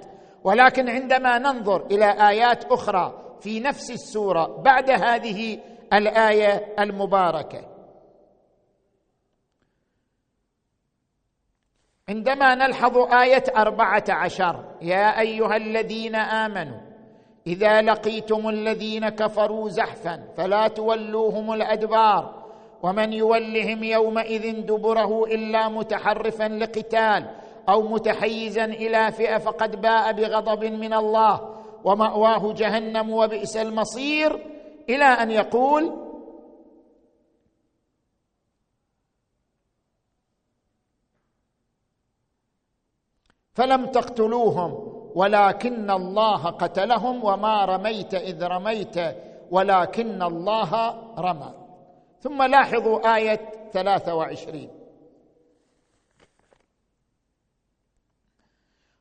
ولكن 0.44 0.88
عندما 0.88 1.38
ننظر 1.38 1.87
إلى 1.87 2.28
آيات 2.28 2.64
أخرى 2.64 3.26
في 3.40 3.61
نفس 3.61 3.90
السورة 3.90 4.62
بعد 4.62 4.90
هذه 4.90 5.61
الآية 5.92 6.74
المباركة 6.78 7.76
عندما 12.09 12.54
نلحظ 12.54 12.98
آية 12.98 13.44
أربعة 13.56 14.04
عشر 14.09 14.64
يا 14.82 15.20
أيها 15.20 15.56
الذين 15.56 16.14
آمنوا 16.14 16.80
إذا 17.46 17.82
لقيتم 17.82 18.48
الذين 18.48 19.09
كفروا 19.09 19.68
زحفا 19.68 20.28
فلا 20.37 20.68
تولوهم 20.68 21.52
الأدبار 21.52 22.46
ومن 22.82 23.12
يولهم 23.12 23.85
يومئذ 23.85 24.66
دبره 24.66 25.24
إلا 25.24 25.68
متحرفا 25.68 26.48
لقتال 26.48 27.30
أو 27.68 27.82
متحيزا 27.82 28.64
إلى 28.64 29.12
فئة 29.12 29.38
فقد 29.38 29.80
باء 29.80 30.12
بغضب 30.12 30.64
من 30.64 30.92
الله 30.92 31.56
ومأواه 31.85 32.52
جهنم 32.52 33.11
وبئس 33.11 33.56
المصير 33.56 34.46
إلى 34.88 35.04
أن 35.04 35.30
يقول 35.30 36.06
فلم 43.54 43.87
تقتلوهم. 43.87 44.95
ولكن 45.16 45.90
الله 45.90 46.42
قتلهم 46.50 47.24
وما 47.24 47.64
رميت 47.64 48.14
إذ 48.14 48.44
رميت 48.44 48.96
ولكن 49.50 50.22
الله 50.22 50.72
رمى. 51.18 51.55
ثم 52.20 52.42
لاحظوا 52.42 53.16
آية 53.16 53.40
ثلاثة 53.72 54.14
وعشرين. 54.14 54.70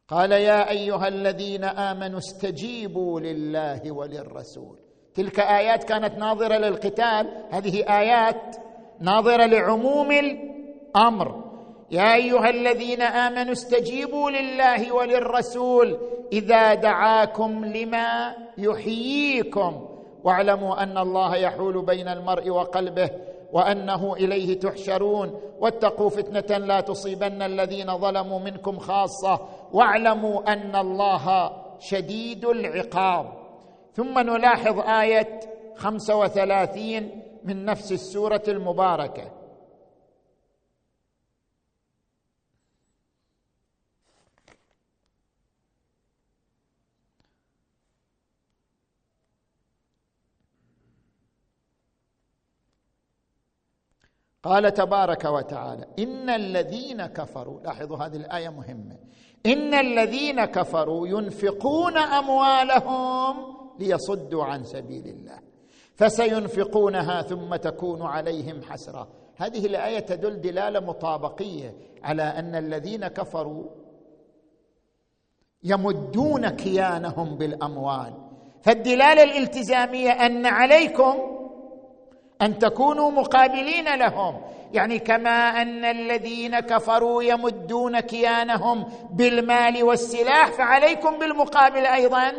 قال 0.07 0.31
يا 0.31 0.69
أيها 0.69 1.07
الذين 1.07 1.63
آمنوا 1.63 2.19
استجيبوا 2.19 3.19
لله 3.19 3.91
وللرسول. 3.91 4.79
تلك 5.15 5.39
آيات 5.39 5.83
كانت 5.83 6.17
ناظرة 6.17 6.57
للقتال 6.57 7.47
هذه 7.51 7.99
آيات 7.99 8.55
ناظرة 8.99 9.45
لعموم 9.45 10.11
الأمر. 10.11 11.44
يا 11.91 12.15
أيها 12.15 12.49
الذين 12.49 13.01
آمنوا 13.01 13.51
استجيبوا 13.51 14.31
لله 14.31 14.93
وللرسول 14.93 15.97
إذا 16.33 16.73
دعاكم 16.73 17.65
لما 17.65 18.35
يحييكم. 18.57 19.89
واعلموا 20.23 20.83
أن 20.83 20.97
الله 20.97 21.35
يحول 21.35 21.85
بين 21.85 22.07
المرء 22.07 22.49
وقلبه 22.49 23.09
وأنه 23.51 24.13
إليه 24.13 24.59
تحشرون. 24.59 25.41
واتقوا 25.59 26.09
فتنة 26.09 26.57
لا 26.57 26.81
تصيبن 26.81 27.41
الذين 27.41 27.97
ظلموا 27.97 28.39
منكم 28.39 28.77
خاصة. 28.77 29.39
واعلموا 29.73 30.53
أن 30.53 30.75
الله 30.75 31.51
شديد 31.79 32.45
العقاب. 32.45 33.25
ثم 33.93 34.19
نلاحظ 34.19 34.79
آية 34.79 35.39
خمسة 35.75 36.15
وثلاثين 36.15 37.21
من 37.43 37.65
نفس 37.65 37.91
السورة 37.91 38.43
المباركة. 38.47 39.31
قال 54.45 54.73
تبارك 54.73 55.25
وتعالى 55.25 55.85
ان 55.99 56.29
الذين 56.29 57.05
كفروا 57.05 57.61
لاحظوا 57.61 57.97
هذه 57.97 58.15
الآية 58.15 58.49
مهمة 58.49 58.97
ان 59.45 59.73
الذين 59.73 60.45
كفروا 60.45 61.07
ينفقون 61.07 61.97
اموالهم 61.97 63.55
ليصدوا 63.79 64.43
عن 64.43 64.63
سبيل 64.63 65.07
الله 65.07 65.39
فسينفقونها 65.95 67.21
ثم 67.21 67.55
تكون 67.55 68.01
عليهم 68.01 68.61
حسره 68.61 69.07
هذه 69.37 69.65
الآية 69.65 69.99
تدل 69.99 70.41
دلالة 70.41 70.79
مطابقية 70.79 71.75
على 72.03 72.23
أن 72.23 72.55
الذين 72.55 73.07
كفروا 73.07 73.63
يمدون 75.63 76.49
كيانهم 76.49 77.37
بالأموال. 77.37 78.13
فالدلالة 78.61 79.23
الالتزامية 79.23 80.09
أن 80.09 80.45
عليكم 80.45 81.34
أن 82.41 82.57
تكونوا 82.59 83.11
مقابلين 83.11 83.95
لهم. 83.95 84.41
يعني 84.73 84.99
كما 84.99 85.61
أن 85.61 85.85
الذين 85.85 86.59
كفروا 86.59 87.23
يمدون 87.23 87.99
كيانهم 87.99 88.85
بالمال 89.11 89.83
والسلاح 89.83 90.51
فعليكم 90.51 91.19
بالمقابل 91.19 91.85
أيضا 91.85 92.31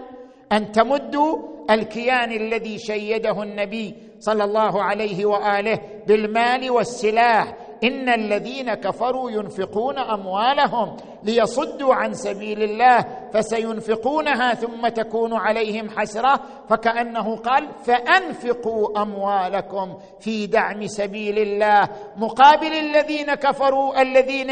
أن 0.52 0.72
تمدوا 0.72 1.38
الكيان 1.70 2.32
الذي 2.32 2.78
شيده 2.78 3.42
النبي 3.42 3.94
صلى 4.18 4.44
الله 4.44 4.82
عليه 4.82 5.26
وآله 5.26 5.78
بالمال 6.06 6.70
والسلاح. 6.70 7.54
إن 7.84 8.08
الذين 8.08 8.74
كفروا 8.74 9.30
ينفقون 9.30 9.98
أموالهم 9.98 10.96
ليصدوا 11.22 11.94
عن 11.94 12.12
سبيل 12.12 12.62
الله 12.62 13.04
فسينفقونها 13.32 14.54
ثم 14.54 14.88
تكون 14.88 15.34
عليهم 15.34 15.90
حسرة 15.90 16.40
فكأنه 16.68 17.36
قال 17.36 17.68
فأنفقوا 17.84 19.02
أموالكم 19.02 19.98
في 20.20 20.46
دعم 20.46 20.86
سبيل 20.86 21.38
الله 21.38 21.88
مقابل 22.16 22.72
الذين 22.72 23.34
كفروا 23.34 24.02
الذين 24.02 24.50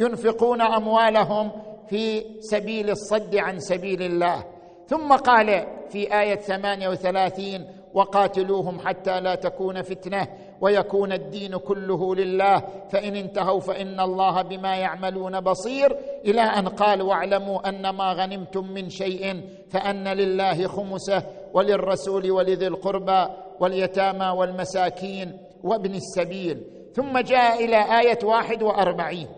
ينفقون 0.00 0.60
أموالهم 0.60 1.50
في 1.88 2.24
سبيل 2.40 2.90
الصد 2.90 3.36
عن 3.36 3.58
سبيل 3.58 4.02
الله. 4.02 4.44
ثم 4.86 5.12
قال 5.12 5.66
في 5.90 6.20
آية 6.20 6.34
ثمانية 6.34 6.88
وثلاثين 6.88 7.66
وقاتلوهم 7.94 8.78
حتى 8.78 9.20
لا 9.20 9.34
تكون 9.34 9.82
فتنة. 9.82 10.28
ويكون 10.64 11.12
الدين 11.12 11.56
كله 11.56 12.14
لله. 12.14 12.60
فإن 12.90 13.16
انتهوا 13.16 13.60
فإن 13.60 14.00
الله 14.00 14.42
بما 14.42 14.76
يعملون 14.76 15.40
بصير. 15.40 15.96
إلى 16.24 16.40
أن 16.40 16.68
قال 16.68 17.02
واعلموا 17.02 17.68
أن 17.68 17.88
ما 17.88 18.12
غنمتم 18.12 18.72
من 18.72 18.88
شيء 18.88 19.40
فأن 19.70 20.08
لله 20.08 20.66
خمسة 20.66 21.22
وللرسول 21.52 22.30
ولذي 22.30 22.66
القربى 22.66 23.26
واليتامى 23.60 24.26
والمساكين 24.26 25.38
وابن 25.62 25.94
السبيل. 25.94 26.62
ثم 26.94 27.18
جاء 27.18 27.64
إلى 27.64 28.00
آية 28.00 28.18
واحد 28.24 28.62
وأربعين. 28.62 29.28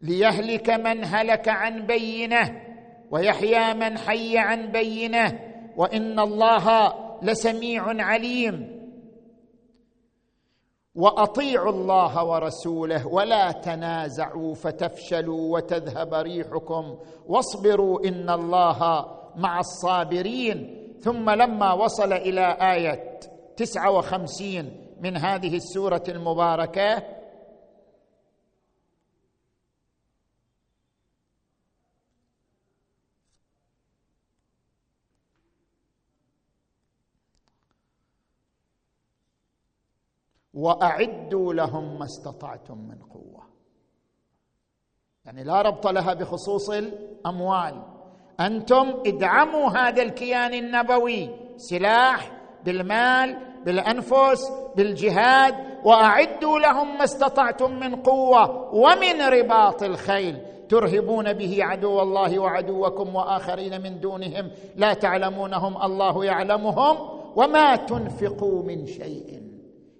ليهلك 0.00 0.70
من 0.70 1.04
هلك 1.04 1.48
عن 1.48 1.86
بينة 1.86 2.60
ويحيى 3.10 3.74
من 3.74 3.98
حي 3.98 4.38
عن 4.38 4.72
بينة 4.72 5.53
وإن 5.76 6.20
الله 6.20 6.94
لسميع 7.22 7.84
عليم. 7.86 8.84
وأطيعوا 10.94 11.72
الله 11.72 12.24
ورسوله 12.24 13.06
ولا 13.06 13.52
تنازعوا 13.52 14.54
فتفشلوا 14.54 15.54
وتذهب 15.54 16.14
ريحكم 16.14 16.98
واصبروا 17.26 18.08
إن 18.08 18.30
الله 18.30 19.06
مع 19.36 19.58
الصابرين. 19.60 20.80
ثم 21.00 21.30
لما 21.30 21.72
وصل 21.72 22.12
إلى 22.12 22.56
آية 22.60 23.18
تسعة 23.56 23.90
وخمسين 23.90 24.86
من 25.00 25.16
هذه 25.16 25.56
السورة 25.56 26.02
المباركة 26.08 27.02
وأعدوا 40.64 41.54
لهم 41.54 41.98
ما 41.98 42.04
استطعتم 42.04 42.78
من 42.78 42.98
قوة. 43.14 43.44
يعني 45.24 45.44
لا 45.44 45.62
ربط 45.62 45.86
لها 45.86 46.14
بخصوص 46.14 46.70
الأموال. 46.70 47.82
أنتم 48.40 48.94
ادعموا 49.06 49.70
هذا 49.70 50.02
الكيان 50.02 50.54
النبوي. 50.54 51.30
سلاح 51.56 52.32
بالمال 52.64 53.36
بالأنفس 53.64 54.52
بالجهاد. 54.76 55.54
وأعدوا 55.84 56.58
لهم 56.58 56.98
ما 56.98 57.04
استطعتم 57.04 57.70
من 57.80 57.96
قوة. 57.96 58.74
ومن 58.74 59.22
رباط 59.22 59.82
الخيل. 59.82 60.40
ترهبون 60.68 61.32
به 61.32 61.58
عدو 61.60 62.02
الله 62.02 62.38
وعدوكم 62.38 63.14
وآخرين 63.14 63.82
من 63.82 64.00
دونهم. 64.00 64.50
لا 64.76 64.94
تعلمونهم 64.94 65.82
الله 65.82 66.24
يعلمهم. 66.24 66.96
وما 67.36 67.76
تنفقوا 67.76 68.62
من 68.62 68.86
شيء. 68.86 69.33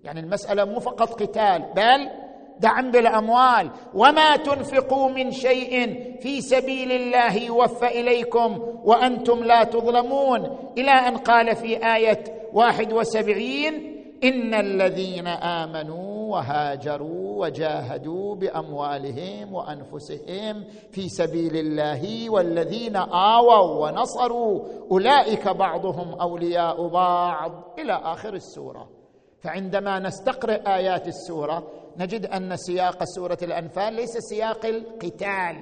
يعني 0.04 0.20
المسألة 0.20 0.64
مو 0.64 0.80
فقط 0.80 1.22
قتال 1.22 1.72
بل 1.76 2.10
دعم 2.60 2.90
بالأموال. 2.90 3.70
وما 3.94 4.36
تنفقوا 4.36 5.08
من 5.08 5.30
شيء 5.30 5.94
في 6.20 6.40
سبيل 6.40 6.92
الله 6.92 7.36
يوفى 7.36 8.00
إليكم 8.00 8.62
وأنتم 8.84 9.44
لا 9.44 9.64
تظلمون. 9.64 10.56
إلى 10.78 10.90
أن 10.90 11.16
قال 11.16 11.56
في 11.56 11.94
آية 11.94 12.24
واحد 12.52 12.92
وسبعين 12.92 13.94
إن 14.24 14.54
الذين 14.54 15.26
آمنوا 15.26 16.32
وهاجروا 16.32 17.46
وجاهدوا 17.46 18.34
بأموالهم 18.34 19.54
وأنفسهم 19.54 20.64
في 20.92 21.08
سبيل 21.08 21.56
الله 21.56 22.30
والذين 22.30 22.96
آووا 22.96 23.88
ونصروا 23.88 24.64
أولئك 24.90 25.48
بعضهم 25.48 26.20
أولياء 26.20 26.88
بعض. 26.88 27.52
إلى 27.78 27.92
آخر 27.92 28.34
السورة. 28.34 28.93
فعندما 29.44 29.98
نستقرئ 29.98 30.74
آيات 30.74 31.08
السورة 31.08 31.66
نجد 31.98 32.26
أن 32.26 32.56
سياق 32.56 33.04
سورة 33.04 33.38
الأنفال 33.42 33.94
ليس 33.94 34.18
سياق 34.18 34.66
القتال 34.66 35.56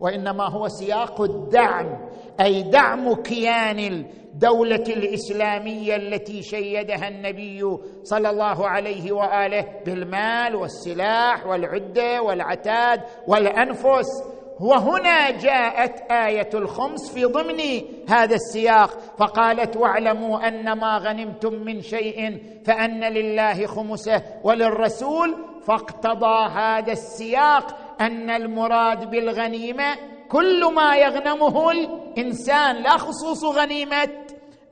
وإنما 0.00 0.48
هو 0.48 0.68
سياق 0.68 1.20
الدعم 1.20 2.08
أي 2.40 2.62
دعم 2.62 3.14
كيان 3.14 3.78
الدولة 3.78 4.84
الإسلامية 4.88 5.96
التي 5.96 6.42
شيدها 6.42 7.08
النبي 7.08 7.62
صلى 8.02 8.30
الله 8.30 8.68
عليه 8.68 9.12
وآله 9.12 9.64
بالمال 9.86 10.56
والسلاح 10.56 11.46
والعدة 11.46 12.22
والعتاد 12.22 13.00
والأنفس. 13.26 14.22
وهنا 14.60 15.30
جاءت 15.30 16.10
آية 16.10 16.50
الخمس 16.54 17.12
في 17.12 17.24
ضمن 17.24 17.60
هذا 18.08 18.34
السياق 18.34 18.90
فقالت 19.18 19.76
واعلموا 19.76 20.48
أن 20.48 20.72
ما 20.72 20.98
غنمتم 20.98 21.52
من 21.52 21.82
شيء 21.82 22.42
فأن 22.66 23.04
لله 23.04 23.66
خمسه 23.66 24.22
وللرسول. 24.44 25.50
فاقتضى 25.66 26.48
هذا 26.50 26.92
السياق 26.92 27.76
أن 28.00 28.30
المراد 28.30 29.10
بالغنيمة 29.10 29.96
كل 30.28 30.74
ما 30.74 30.96
يغنمه 30.96 31.70
الإنسان 31.70 32.76
لا 32.76 32.96
خصوص 32.96 33.44
غنيمة 33.44 34.08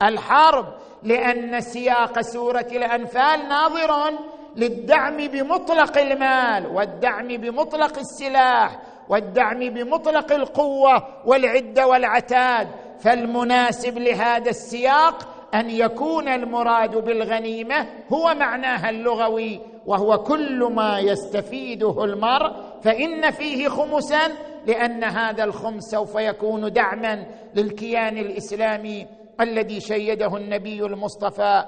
الحرب 0.03 0.65
لأن 1.03 1.61
سياق 1.61 2.21
سورة 2.21 2.67
الأنفال 2.71 3.47
ناظر 3.49 4.17
للدعم 4.55 5.17
بمطلق 5.17 5.97
المال 5.97 6.67
والدعم 6.67 7.27
بمطلق 7.27 7.99
السلاح 7.99 8.79
والدعم 9.09 9.59
بمطلق 9.59 10.31
القوة 10.31 11.07
والعده 11.25 11.87
والعتاد. 11.87 12.67
فالمناسب 12.99 13.97
لهذا 13.97 14.49
السياق 14.49 15.27
أن 15.53 15.69
يكون 15.69 16.27
المراد 16.27 16.97
بالغنيمة 16.97 17.89
هو 18.13 18.33
معناها 18.33 18.89
اللغوي 18.89 19.61
وهو 19.85 20.17
كل 20.17 20.63
ما 20.63 20.99
يستفيده 20.99 22.03
المرء. 22.03 22.51
فإن 22.81 23.31
فيه 23.31 23.67
خمسا 23.67 24.31
لأن 24.67 25.03
هذا 25.03 25.43
الخمس 25.43 25.83
سوف 25.83 26.15
يكون 26.15 26.73
دعما 26.73 27.25
للكيان 27.55 28.17
الإسلامي 28.17 29.07
الذي 29.41 29.79
شيده 29.79 30.37
النبي 30.37 30.85
المصطفى 30.85 31.63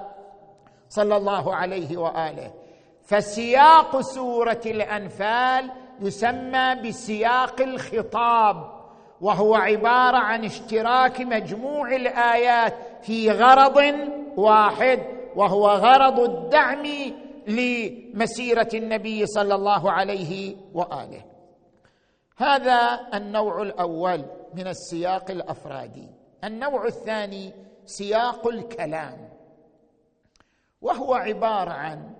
صلى 0.89 1.17
الله 1.17 1.55
عليه 1.55 1.97
وآله. 1.97 2.51
فسياق 3.03 4.01
سورة 4.01 4.61
الأنفال 4.65 5.71
يسمى 6.01 6.75
بسياق 6.75 7.61
الخطاب 7.61 8.81
وهو 9.21 9.55
عبارة 9.55 10.17
عن 10.17 10.45
اشتراك 10.45 11.21
مجموع 11.21 11.95
الآيات 11.95 12.73
في 13.01 13.31
غرض 13.31 13.93
واحد 14.37 14.99
وهو 15.35 15.69
غرض 15.69 16.19
الدعم 16.19 16.83
لمسيرة 17.47 18.69
النبي 18.73 19.25
صلى 19.25 19.55
الله 19.55 19.91
عليه 19.91 20.55
وآله. 20.73 21.23
هذا 22.37 22.99
النوع 23.13 23.61
الأول 23.61 24.25
من 24.53 24.67
السياق 24.67 25.31
الأفرادي. 25.31 26.07
النوع 26.43 26.85
الثاني 26.85 27.53
سياق 27.85 28.47
الكلام 28.47 29.29
وهو 30.81 31.13
عبارة 31.13 31.71
عن 31.71 32.10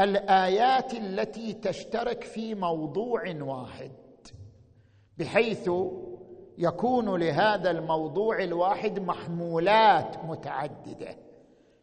الآيات 0.00 0.94
التي 0.94 1.52
تشترك 1.52 2.24
في 2.24 2.54
موضوع 2.54 3.22
واحد 3.40 3.92
بحيث 5.18 5.70
يكون 6.58 7.20
لهذا 7.20 7.70
الموضوع 7.70 8.42
الواحد 8.42 8.98
محمولات 8.98 10.24
متعددة. 10.24 11.16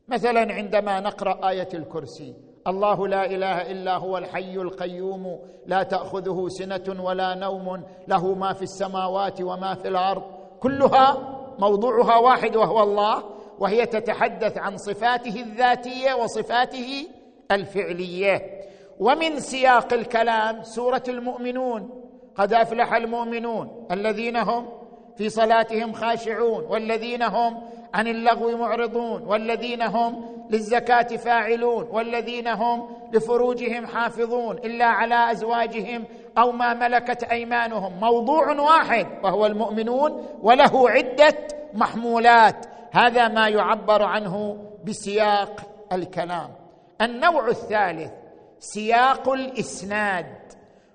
مثلا 0.07 0.53
عندما 0.53 0.99
نقرأ 0.99 1.49
آية 1.49 1.69
الكرسي 1.73 2.35
الله 2.67 3.07
لا 3.07 3.25
إله 3.25 3.71
إلا 3.71 3.97
هو 3.97 4.17
الحي 4.17 4.55
القيوم 4.55 5.39
لا 5.65 5.83
تأخذه 5.83 6.47
سنة 6.47 7.03
ولا 7.03 7.35
نوم 7.35 7.83
له 8.07 8.33
ما 8.33 8.53
في 8.53 8.61
السماوات 8.61 9.41
وما 9.41 9.75
في 9.75 9.87
الأرض. 9.87 10.23
كلها 10.59 11.37
موضوعها 11.59 12.17
واحد 12.17 12.55
وهو 12.55 12.83
الله 12.83 13.23
وهي 13.59 13.85
تتحدث 13.85 14.57
عن 14.57 14.77
صفاته 14.77 15.41
الذاتية 15.41 16.13
وصفاته 16.13 17.07
الفعليه 17.51 18.61
ومن 18.99 19.39
سياق 19.39 19.93
الكلام 19.93 20.63
سورة 20.63 21.03
المؤمنون 21.07 21.89
قد 22.35 22.53
أفلح 22.53 22.93
المؤمنون 22.93 23.87
الذين 23.91 24.37
هم 24.37 24.69
في 25.17 25.29
صلاتهم 25.29 25.93
خاشعون 25.93 26.63
والذين 26.63 27.23
هم 27.23 27.61
عن 27.93 28.07
اللغو 28.07 28.57
معرضون 28.57 29.21
والذين 29.21 29.81
هم 29.81 30.31
للزكاة 30.49 31.17
فاعلون 31.17 31.87
والذين 31.91 32.47
هم 32.47 32.87
لفروجهم 33.13 33.85
حافظون 33.85 34.57
إلا 34.57 34.85
على 34.85 35.31
أزواجهم 35.31 36.03
أو 36.37 36.51
ما 36.51 36.73
ملكت 36.73 37.23
أيمانهم. 37.23 37.99
موضوع 37.99 38.51
واحد 38.51 39.07
وهو 39.23 39.45
المؤمنون 39.45 40.25
وله 40.41 40.89
عدة 40.89 41.37
محمولات. 41.73 42.65
هذا 42.91 43.27
ما 43.27 43.49
يعبر 43.49 44.03
عنه 44.03 44.57
بسياق 44.85 45.61
الكلام. 45.91 46.60
النوع 47.01 47.47
الثالث 47.47 48.11
سياق 48.59 49.29
الإسناد 49.29 50.25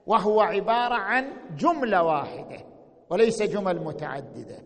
وهو 0.06 0.40
عبارة 0.40 0.94
عن 0.94 1.32
جملة 1.58 2.02
واحدة 2.02 2.58
وليس 3.10 3.42
جمل 3.42 3.84
متعددة. 3.84 4.58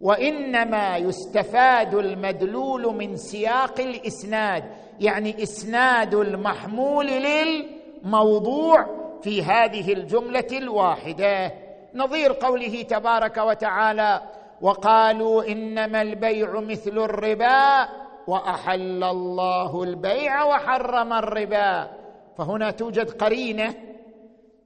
وإنما 0.00 0.96
يستفاد 0.96 1.94
المدلول 1.94 2.94
من 2.94 3.16
سياق 3.16 3.80
الإسناد 3.80 4.64
يعني 5.00 5.42
إسناد 5.42 6.14
المحمول 6.14 7.06
للموضوع 7.06 8.86
في 9.22 9.42
هذه 9.42 9.92
الجملة 9.92 10.48
الواحدة. 10.52 11.52
نظير 11.94 12.32
قوله 12.32 12.82
تبارك 12.82 13.36
وتعالى 13.36 14.22
وقالوا 14.60 15.52
إنما 15.52 16.02
البيع 16.02 16.60
مثل 16.60 16.98
الربا 16.98 17.88
وأحل 18.28 19.04
الله 19.04 19.82
البيع 19.82 20.44
وحرم 20.44 21.12
الربا. 21.12 21.90
فهنا 22.38 22.70
توجد 22.70 23.10
قرينة 23.10 23.74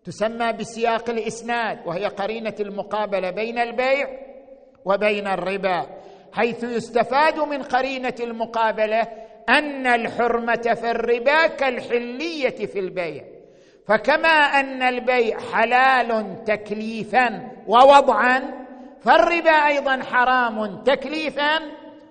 تسمى 0.04 0.52
بسياق 0.52 1.10
الإسناد 1.10 1.86
وهي 1.86 2.06
قرينة 2.06 2.54
المقابلة 2.60 3.30
بين 3.30 3.58
البيع 3.58 4.06
وبين 4.84 5.26
الربا 5.26 5.86
حيث 6.32 6.64
يستفاد 6.64 7.38
من 7.38 7.62
قرينة 7.62 8.14
المقابلة 8.20 9.00
أن 9.48 9.86
الحرمة 9.86 10.74
في 10.74 10.90
الربا 10.90 11.46
كالحلية 11.46 12.66
في 12.66 12.78
البيع. 12.78 13.24
فكما 13.88 14.28
أن 14.28 14.82
البيع 14.82 15.38
حلال 15.52 16.44
تكليفا 16.44 17.50
ووضعا 17.66 18.42
فالربا 19.00 19.50
أيضا 19.50 20.02
حرام 20.02 20.82
تكليفا 20.82 21.58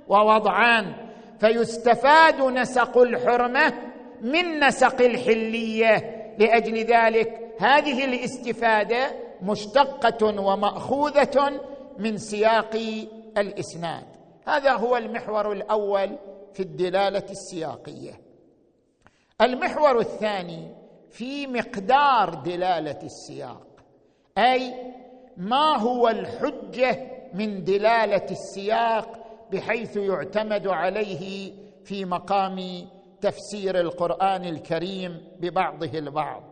ووضعا. 0.07 1.00
فيستفاد 1.41 2.41
نسق 2.41 2.97
الحرمة 2.97 3.73
من 4.21 4.59
نسق 4.59 5.01
الحلية. 5.01 6.21
لأجل 6.37 6.77
ذلك 6.77 7.53
هذه 7.59 8.05
الاستفادة 8.05 9.11
مشتقة 9.41 10.41
ومأخوذة 10.41 11.61
من 11.97 12.17
سياق 12.17 12.75
الإسناد. 13.37 14.05
هذا 14.47 14.71
هو 14.71 14.97
المحور 14.97 15.51
الأول 15.51 16.17
في 16.53 16.59
الدلالة 16.59 17.25
السياقية. 17.29 18.21
المحور 19.41 19.99
الثاني 19.99 20.75
في 21.09 21.47
مقدار 21.47 22.33
دلالة 22.33 22.99
السياق 23.03 23.67
أي 24.37 24.73
ما 25.37 25.77
هو 25.77 26.09
الحجة 26.09 27.11
من 27.33 27.63
دلالة 27.63 28.25
السياق 28.31 29.20
بحيث 29.51 29.97
يعتمد 29.97 30.67
عليه 30.67 31.53
في 31.85 32.05
مقام 32.05 32.87
تفسير 33.21 33.79
القرآن 33.79 34.45
الكريم 34.45 35.27
ببعضه 35.39 35.99
البعض. 35.99 36.43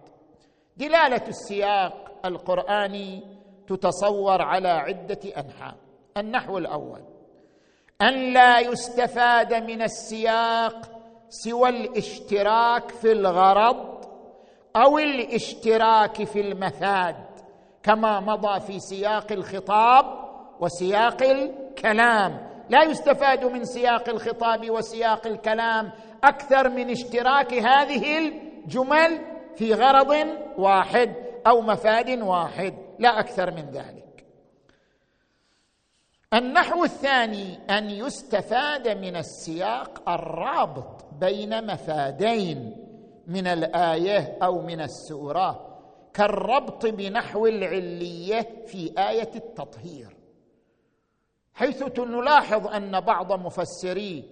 دلالة 0.78 1.28
السياق 1.28 2.12
القراني 2.26 3.24
تتصور 3.68 4.42
على 4.42 4.70
عدة 4.70 5.20
أنحاء. 5.38 5.76
النحو 6.18 6.58
الأول 6.58 7.02
أن 8.02 8.34
لا 8.34 8.60
يستفاد 8.60 9.54
من 9.54 9.82
السياق 9.82 10.92
سوى 11.30 11.70
الاشتراك 11.70 12.92
في 12.92 13.12
الغرض 13.12 14.06
أو 14.76 15.00
الاشتراك 15.00 16.24
في 16.24 16.42
المفاد 16.42 17.16
كما 17.84 18.20
مضى 18.20 18.60
في 18.60 18.80
سياق 18.80 19.32
الخطاب 19.32 20.06
وسياق 20.60 21.24
الكلام. 21.24 22.50
لا 22.70 22.84
يستفاد 22.84 23.46
من 23.46 23.66
سياق 23.66 24.10
الخطاب 24.10 24.70
وسياق 24.70 25.28
الكلام 25.28 25.92
أكثر 26.24 26.70
من 26.70 26.90
اشتراك 26.90 27.54
هذه 27.54 28.18
الجمل 28.18 29.22
في 29.56 29.74
غرض 29.74 30.28
واحد 30.58 31.16
أو 31.48 31.62
مفاد 31.62 32.10
واحد 32.22 32.74
لا 33.00 33.20
أكثر 33.20 33.52
من 33.52 33.70
ذلك. 33.72 34.26
النحو 36.34 36.84
الثاني 36.84 37.60
أن 37.70 37.90
يستفاد 37.90 38.88
من 38.88 39.16
السياق 39.16 40.10
الرابط 40.10 41.06
بين 41.20 41.68
مفادين 41.68 42.86
من 43.28 43.48
الآية 43.48 44.38
أو 44.44 44.62
من 44.62 44.82
السورة 44.82 45.80
كالربط 46.14 46.86
بنحو 46.86 47.48
العلية 47.48 48.66
في 48.66 48.94
آية 48.98 49.32
التطهير. 49.36 50.19
حيث 51.60 52.00
نلاحظ 52.00 52.68
أن 52.68 53.00
بعض 53.00 53.34
مفسري 53.34 54.24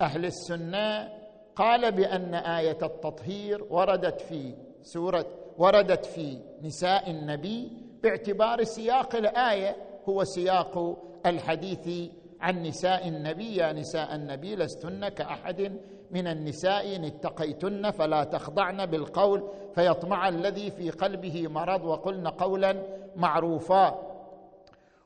أهل 0.00 0.24
السنة 0.24 1.08
قال 1.56 1.92
بأن 1.92 2.34
آية 2.34 2.78
التطهير 2.82 3.64
وردت 3.70 4.20
في 4.20 4.54
سوره 4.82 5.26
وردت 5.58 6.06
في 6.06 6.38
نساء 6.62 7.10
النبي 7.10 7.72
باعتبار 8.02 8.64
سياق 8.64 9.16
الآية 9.16 9.76
هو 10.08 10.24
سياق 10.24 10.98
الحديث 11.26 12.10
عن 12.40 12.62
نساء 12.62 13.08
النبي 13.08 13.56
يا 13.56 13.72
نساء 13.72 14.14
النبي 14.14 14.56
لستن 14.56 15.08
كأحد 15.08 15.72
من 16.10 16.26
النساء 16.26 16.96
إن 16.96 17.04
اتقيتن 17.04 17.90
فلا 17.90 18.24
تخضعن 18.24 18.86
بالقول 18.86 19.48
فيطمع 19.74 20.28
الذي 20.28 20.70
في 20.70 20.90
قلبه 20.90 21.48
مرض 21.48 21.84
وقلن 21.84 22.28
قولا 22.28 22.82
معروفا. 23.16 24.09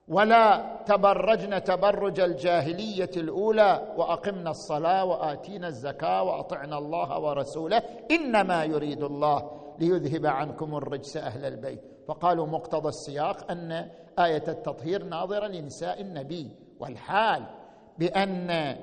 ولا 0.08 0.64
تبرجن 0.86 1.64
تبرج 1.64 2.20
الجاهلية 2.20 3.10
الأولى 3.16 3.94
وأقمنا 3.96 4.50
الصلاة 4.50 5.04
وآتينا 5.04 5.68
الزكاة 5.68 6.22
وأطعنا 6.22 6.78
الله 6.78 7.18
ورسوله 7.18 7.82
إنما 8.10 8.64
يريد 8.64 9.02
الله 9.02 9.50
ليذهب 9.78 10.26
عنكم 10.26 10.76
الرجس 10.76 11.16
أهل 11.16 11.44
البيت. 11.44 11.80
فقالوا 12.08 12.46
مقتضى 12.46 12.88
السياق 12.88 13.50
أن 13.50 13.88
آية 14.18 14.44
التطهير 14.48 15.04
ناظرة 15.04 15.46
لنساء 15.46 16.00
النبي 16.00 16.50
والحال 16.80 17.42
بأن 17.98 18.76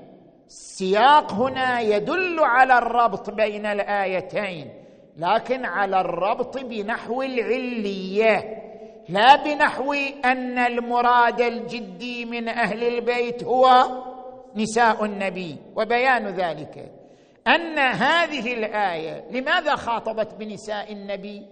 السياق 0.46 1.32
هنا 1.32 1.80
يدل 1.80 2.40
على 2.40 2.78
الربط 2.78 3.30
بين 3.30 3.66
الآيتين 3.66 4.72
لكن 5.16 5.64
على 5.64 6.00
الربط 6.00 6.58
بنحو 6.58 7.22
العلية. 7.22 8.62
لا 9.08 9.36
بنحو 9.36 9.92
أن 10.24 10.58
المراد 10.58 11.40
الجدي 11.40 12.24
من 12.24 12.48
أهل 12.48 12.84
البيت 12.84 13.44
هو 13.44 13.86
نساء 14.56 15.04
النبي 15.04 15.56
وبيان 15.76 16.26
ذلك. 16.26 16.92
أن 17.46 17.78
هذه 17.78 18.52
الآية 18.52 19.24
لماذا 19.30 19.76
خاطبت 19.76 20.34
بنساء 20.34 20.92
النبي؟ 20.92 21.46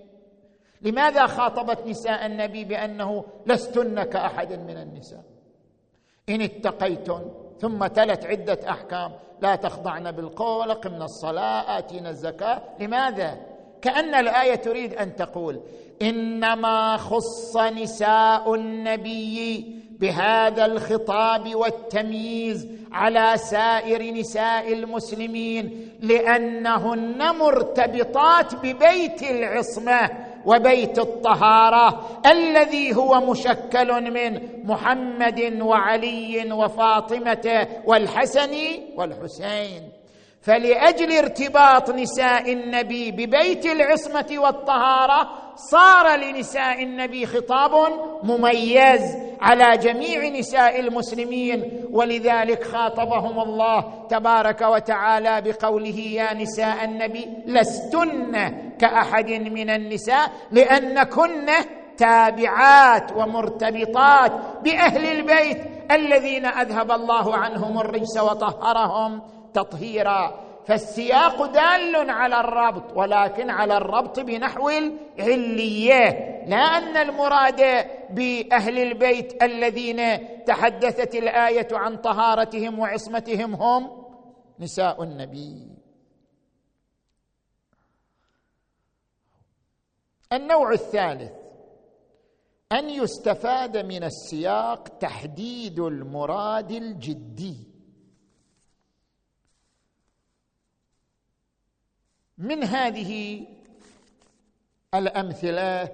لماذا 0.83 1.27
خاطبت 1.27 1.87
نساء 1.87 2.27
النبي 2.27 2.65
بأنه 2.65 3.25
لستن 3.47 4.03
كأحد 4.03 4.53
من 4.53 4.77
النساء؟ 4.77 5.25
إن 6.29 6.41
اتقيتن 6.41 7.31
ثم 7.61 7.87
تلت 7.87 8.27
عدة 8.27 8.71
أحكام 8.71 9.13
لا 9.43 9.57
تخضعن 9.57 10.11
بالقول 10.11 10.75
قمن 10.75 11.03
الصلاة 11.03 11.79
آتينا 11.79 12.11
الزكاة. 12.11 12.63
لماذا؟ 12.81 13.37
كأن 13.83 14.15
الآية 14.15 14.55
تريد 14.55 14.95
أن 14.95 15.17
تقول 15.17 15.61
إنما 16.03 16.97
خص 16.97 17.57
نساء 17.57 18.55
النبي 18.55 19.65
بهذا 20.01 20.67
الخطاب 20.67 21.55
والتمييز 21.55 22.69
على 22.93 23.33
سائر 23.37 24.15
نساء 24.15 24.73
المسلمين 24.73 25.91
لأنهن 26.01 27.37
مرتبطات 27.37 28.55
ببيت 28.55 29.23
العصمة 29.23 30.11
وبيت 30.47 30.99
الطهارة 30.99 32.09
الذي 32.27 32.97
هو 32.97 33.21
مشكل 33.31 34.11
من 34.11 34.41
محمد 34.65 35.59
وعلي 35.63 36.53
وفاطمة 36.53 37.67
والحسن 37.85 38.55
والحسين. 38.97 39.93
فلأجل 40.43 41.13
ارتباط 41.13 41.91
نساء 41.91 42.53
النبي 42.53 43.11
ببيت 43.11 43.67
العصمة 43.67 44.27
والطهارة 44.39 45.31
صار 45.69 46.17
لنساء 46.17 46.83
النبي 46.83 47.27
خطاب 47.27 47.71
مميز 48.23 49.17
على 49.41 49.79
جميع 49.79 50.29
نساء 50.39 50.81
المسلمين 50.81 51.85
ولذلك 51.91 52.65
خاطبهم 52.65 53.41
الله 53.41 54.07
تبارك 54.11 54.61
وتعالى 54.63 55.41
بقوله 55.41 55.99
يا 55.99 56.35
نساء 56.35 56.85
النبي 56.85 57.29
لستن 57.47 58.33
كأحد 58.79 59.31
من 59.31 59.71
النساء 59.71 60.31
لأنكن 60.51 61.47
تابعات 61.97 63.13
ومرتبطات 63.17 64.33
بأهل 64.65 65.07
البيت 65.07 65.59
الذين 65.91 66.47
أذهب 66.47 66.91
الله 66.91 67.37
عنهم 67.37 67.81
الرجس 67.81 68.19
وطهرهم 68.19 69.23
تطهيرا. 69.55 70.50
فالسياق 70.71 71.47
دال 71.47 72.11
على 72.11 72.41
الربط 72.41 72.97
ولكن 72.97 73.51
على 73.51 73.77
الربط 73.77 74.21
بنحو 74.21 74.69
العلية 74.71 76.09
لا 76.47 76.57
أن 76.57 76.97
المراد 76.97 77.61
بأهل 78.11 78.79
البيت 78.79 79.43
الذين 79.43 80.01
تحدثت 80.45 81.15
الآية 81.15 81.69
عن 81.73 81.97
طهارتهم 81.97 82.79
وعصمتهم 82.79 83.55
هم 83.55 84.05
نساء 84.61 85.03
النبي. 85.03 85.69
النوع 90.33 90.73
الثالث 90.73 91.33
أن 92.73 92.91
يستفاد 92.91 93.77
من 93.77 94.05
السياق 94.05 94.89
تحديد 94.89 95.81
المراد 95.81 96.71
الجدي. 96.71 97.70
من 102.41 102.65
هذه 102.65 103.43
الأمثلة 104.95 105.89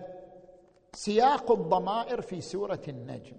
سياق 0.93 1.53
الضمائر 1.53 2.21
في 2.21 2.41
سورة 2.41 2.83
النجم. 2.89 3.37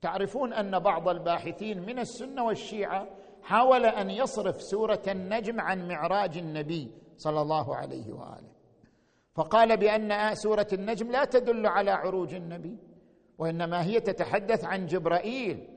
تعرفون 0.00 0.52
أن 0.52 0.78
بعض 0.78 1.08
الباحثين 1.08 1.80
من 1.80 1.98
السنة 1.98 2.44
والشيعة 2.44 3.06
حاول 3.42 3.86
أن 3.86 4.10
يصرف 4.10 4.62
سورة 4.62 5.02
النجم 5.08 5.60
عن 5.60 5.88
معراج 5.88 6.38
النبي 6.38 6.90
صلى 7.16 7.40
الله 7.40 7.76
عليه 7.76 8.12
وآله. 8.12 8.52
فقال 9.34 9.76
بأن 9.76 10.34
سورة 10.34 10.66
النجم 10.72 11.10
لا 11.10 11.24
تدل 11.24 11.66
على 11.66 11.90
عروج 11.90 12.34
النبي 12.34 12.76
وإنما 13.38 13.84
هي 13.84 14.00
تتحدث 14.00 14.64
عن 14.64 14.86
جبرائيل 14.86 15.68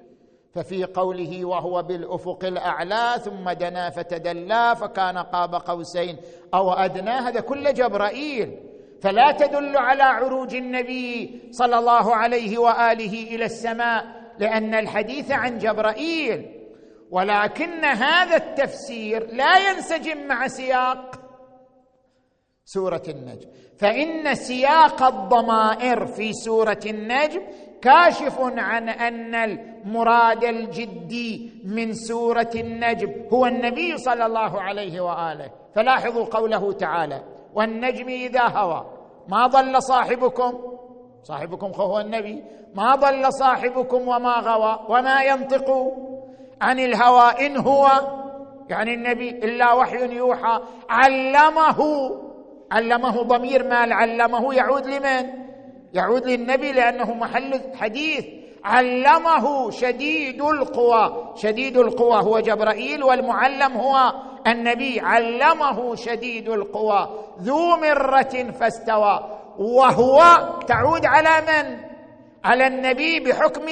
ففي 0.56 0.84
قوله 0.84 1.46
وهو 1.46 1.84
بالأفق 1.84 2.46
الأعلى 2.46 3.16
ثم 3.24 3.52
دنا 3.52 3.90
فتدلى 3.90 4.76
فكان 4.76 5.18
قاب 5.18 5.56
قوسين. 5.56 6.18
أو 6.54 6.74
أدنى؟ 6.74 7.10
هذا 7.10 7.40
كله 7.40 7.72
جبرائيل. 7.72 8.60
فلا 9.02 9.32
تدل 9.32 9.78
على 9.78 10.04
عروج 10.04 10.56
النبي 10.56 11.42
صلى 11.52 11.80
الله 11.80 12.16
عليه 12.16 12.58
وآله 12.58 13.36
إلى 13.36 13.46
السماء 13.46 14.06
لأن 14.40 14.74
الحديث 14.74 15.32
عن 15.32 15.58
جبرائيل. 15.58 16.52
ولكن 17.12 17.86
هذا 17.86 18.36
التفسير 18.36 19.28
لا 19.32 19.70
ينسجم 19.70 20.28
مع 20.28 20.48
سياق 20.48 21.16
سورة 22.66 23.04
النجم. 23.08 23.50
فإن 23.78 24.36
سياق 24.36 25.04
الضمائر 25.04 26.06
في 26.06 26.34
سورة 26.34 26.80
النجم 26.86 27.42
كاشف 27.86 28.40
عن 28.40 28.90
أن 28.90 29.36
المراد 29.36 30.44
الجدي 30.44 31.62
من 31.66 31.94
سورة 31.94 32.50
النجم 32.56 33.12
هو 33.34 33.46
النبي 33.46 33.98
صلى 33.98 34.26
الله 34.26 34.62
عليه 34.62 35.02
وآله. 35.02 35.52
فلاحظوا 35.76 36.26
قوله 36.26 36.74
تعالى 36.74 37.24
والنجم 37.54 38.08
إذا 38.08 38.48
هوى. 38.48 38.86
ما 39.30 39.48
ضل 39.48 39.82
صاحبكم؟ 39.82 40.54
صاحبكم 41.24 41.72
هو 41.76 42.00
النبي. 42.00 42.44
ما 42.76 42.96
ضل 42.96 43.34
صاحبكم 43.34 44.08
وما 44.08 44.34
غوى 44.40 44.80
وما 44.90 45.24
ينطق 45.24 45.70
عن 46.62 46.80
الهوى 46.80 47.46
إن 47.46 47.58
هو 47.58 47.88
يعني 48.70 48.94
النبي 48.94 49.30
إلا 49.30 49.74
وحي 49.74 50.16
يوحى. 50.16 50.60
علمه 50.90 51.80
علمه 52.72 53.24
ضمير 53.24 53.64
مال 53.64 53.94
علمه 53.94 54.54
يعود 54.54 54.86
لمن؟ 54.88 55.45
يعود 55.96 56.26
للنبي 56.26 56.72
لأنه 56.72 57.14
محل 57.14 57.62
حديث. 57.76 58.26
علمه 58.66 59.72
شديد 59.72 60.42
القوى. 60.42 61.34
شديد 61.36 61.78
القوى 61.78 62.24
هو 62.24 62.40
جبرائيل 62.40 63.04
والمعلم 63.04 63.78
هو 63.78 64.14
النبي. 64.48 65.00
علمه 65.00 65.96
شديد 65.96 66.50
القوى. 66.50 67.10
ذو 67.42 67.78
مرة 67.78 68.52
فاستوى. 68.60 69.40
وهو 69.60 70.24
تعود 70.68 71.06
على 71.06 71.42
من؟ 71.42 71.78
على 72.44 72.68
النبي 72.68 73.20
بحكم 73.20 73.66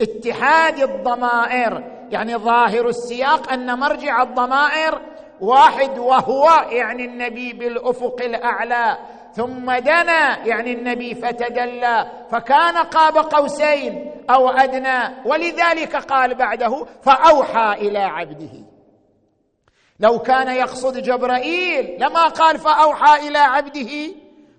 اتحاد 0.00 0.78
الضمائر. 0.78 1.84
يعني 2.10 2.36
ظاهر 2.36 2.88
السياق 2.88 3.52
أن 3.52 3.78
مرجع 3.78 4.22
الضمائر 4.22 5.00
واحد 5.40 5.98
وهو 5.98 6.50
يعني 6.70 7.04
النبي 7.04 7.52
بالأفق 7.52 8.16
الأعلى. 8.20 8.98
ثم 9.32 9.72
دنا 9.72 10.46
يعني 10.46 10.72
النبي 10.72 11.14
فتدلى 11.14 12.06
فكان 12.30 12.76
قاب 12.76 13.16
قوسين 13.16 14.12
أو 14.30 14.48
أدنى 14.48 15.14
ولذلك 15.24 15.96
قال 15.96 16.34
بعده 16.34 16.86
فأوحى 17.02 17.72
إلى 17.72 17.98
عبده. 17.98 18.52
لو 20.00 20.18
كان 20.18 20.48
يقصد 20.48 20.98
جبرائيل 20.98 21.96
لما 22.00 22.28
قال 22.28 22.58
فأوحى 22.58 23.28
إلى 23.28 23.38
عبده 23.38 23.90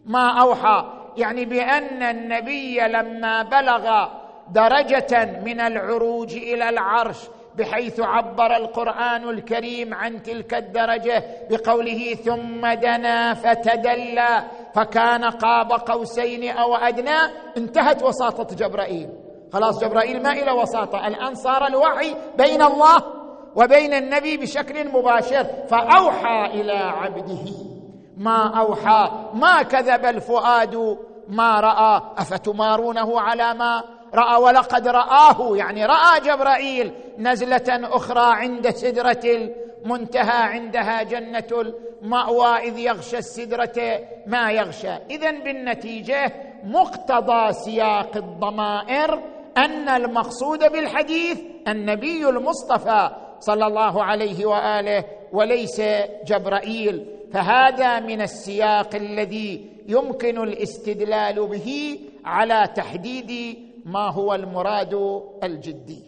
ما 0.05 0.41
أوحى. 0.41 1.01
يعني 1.17 1.45
بأن 1.45 2.03
النبي 2.03 2.79
لما 2.79 3.43
بلغ 3.43 4.07
درجة 4.49 5.41
من 5.45 5.59
العروج 5.59 6.33
إلى 6.33 6.69
العرش 6.69 7.17
بحيث 7.55 7.99
عبر 7.99 8.55
القرآن 8.55 9.29
الكريم 9.29 9.93
عن 9.93 10.23
تلك 10.23 10.53
الدرجة 10.53 11.23
بقوله 11.49 12.13
ثم 12.13 12.73
دنا 12.73 13.33
فتدلى 13.33 14.43
فكان 14.75 15.25
قاب 15.25 15.71
قوسين 15.71 16.57
أو 16.57 16.75
أدنى 16.75 17.17
انتهت 17.57 18.03
وساطة 18.03 18.55
جبرائيل. 18.55 19.09
خلاص 19.53 19.83
جبرائيل 19.83 20.23
ما 20.23 20.31
إلى 20.31 20.51
وساطة 20.51 21.07
الآن 21.07 21.35
صار 21.35 21.67
الوحي 21.67 22.15
بين 22.37 22.61
الله 22.61 23.03
وبين 23.55 23.93
النبي 23.93 24.37
بشكل 24.37 24.89
مباشر 24.89 25.43
فأوحى 25.67 26.45
إلى 26.45 26.73
عبده. 26.73 27.51
ما 28.17 28.59
أوحى؟ 28.59 29.11
ما 29.33 29.63
كذب 29.63 30.05
الفؤاد 30.05 30.97
ما 31.27 31.59
رأى. 31.59 32.01
أفتمارونه 32.17 33.21
على 33.21 33.53
ما 33.53 33.83
رأى؟ 34.15 34.41
ولقد 34.41 34.87
رآه 34.87 35.57
يعني 35.57 35.85
رأى 35.85 36.19
جبرائيل 36.19 36.93
نزلة 37.17 37.95
أخرى 37.95 38.23
عند 38.25 38.69
سدرة 38.69 39.49
المنتهى 39.81 40.43
عندها 40.43 41.03
جنة 41.03 41.47
المأوى 41.51 42.57
إذ 42.57 42.79
يغشى 42.79 43.17
السدرة 43.17 43.99
ما 44.27 44.51
يغشى. 44.51 44.93
اذا 45.09 45.31
بالنتيجة 45.31 46.33
مقتضى 46.63 47.53
سياق 47.53 48.17
الضمائر 48.17 49.23
أن 49.57 49.89
المقصود 49.89 50.59
بالحديث 50.59 51.39
النبي 51.67 52.29
المصطفى 52.29 53.09
صلى 53.39 53.67
الله 53.67 54.03
عليه 54.03 54.45
وآله 54.45 55.03
وليس 55.31 55.81
جبرائيل. 56.25 57.05
فهذا 57.33 57.99
من 57.99 58.21
السياق 58.21 58.95
الذي 58.95 59.71
يمكن 59.87 60.43
الاستدلال 60.43 61.47
به 61.47 61.99
على 62.25 62.69
تحديد 62.75 63.57
ما 63.85 64.11
هو 64.11 64.35
المراد 64.35 65.21
الجدي. 65.43 66.03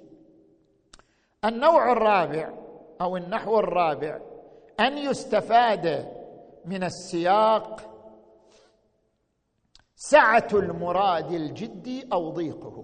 النوع 1.45 1.91
الرابع 1.91 2.62
أو 3.01 3.17
النحو 3.17 3.59
الرابع 3.59 4.19
أن 4.79 4.97
يستفاد 4.97 6.13
من 6.65 6.83
السياق 6.83 7.81
سعة 9.95 10.47
المراد 10.53 11.31
الجدي 11.31 12.07
أو 12.13 12.29
ضيقه. 12.29 12.83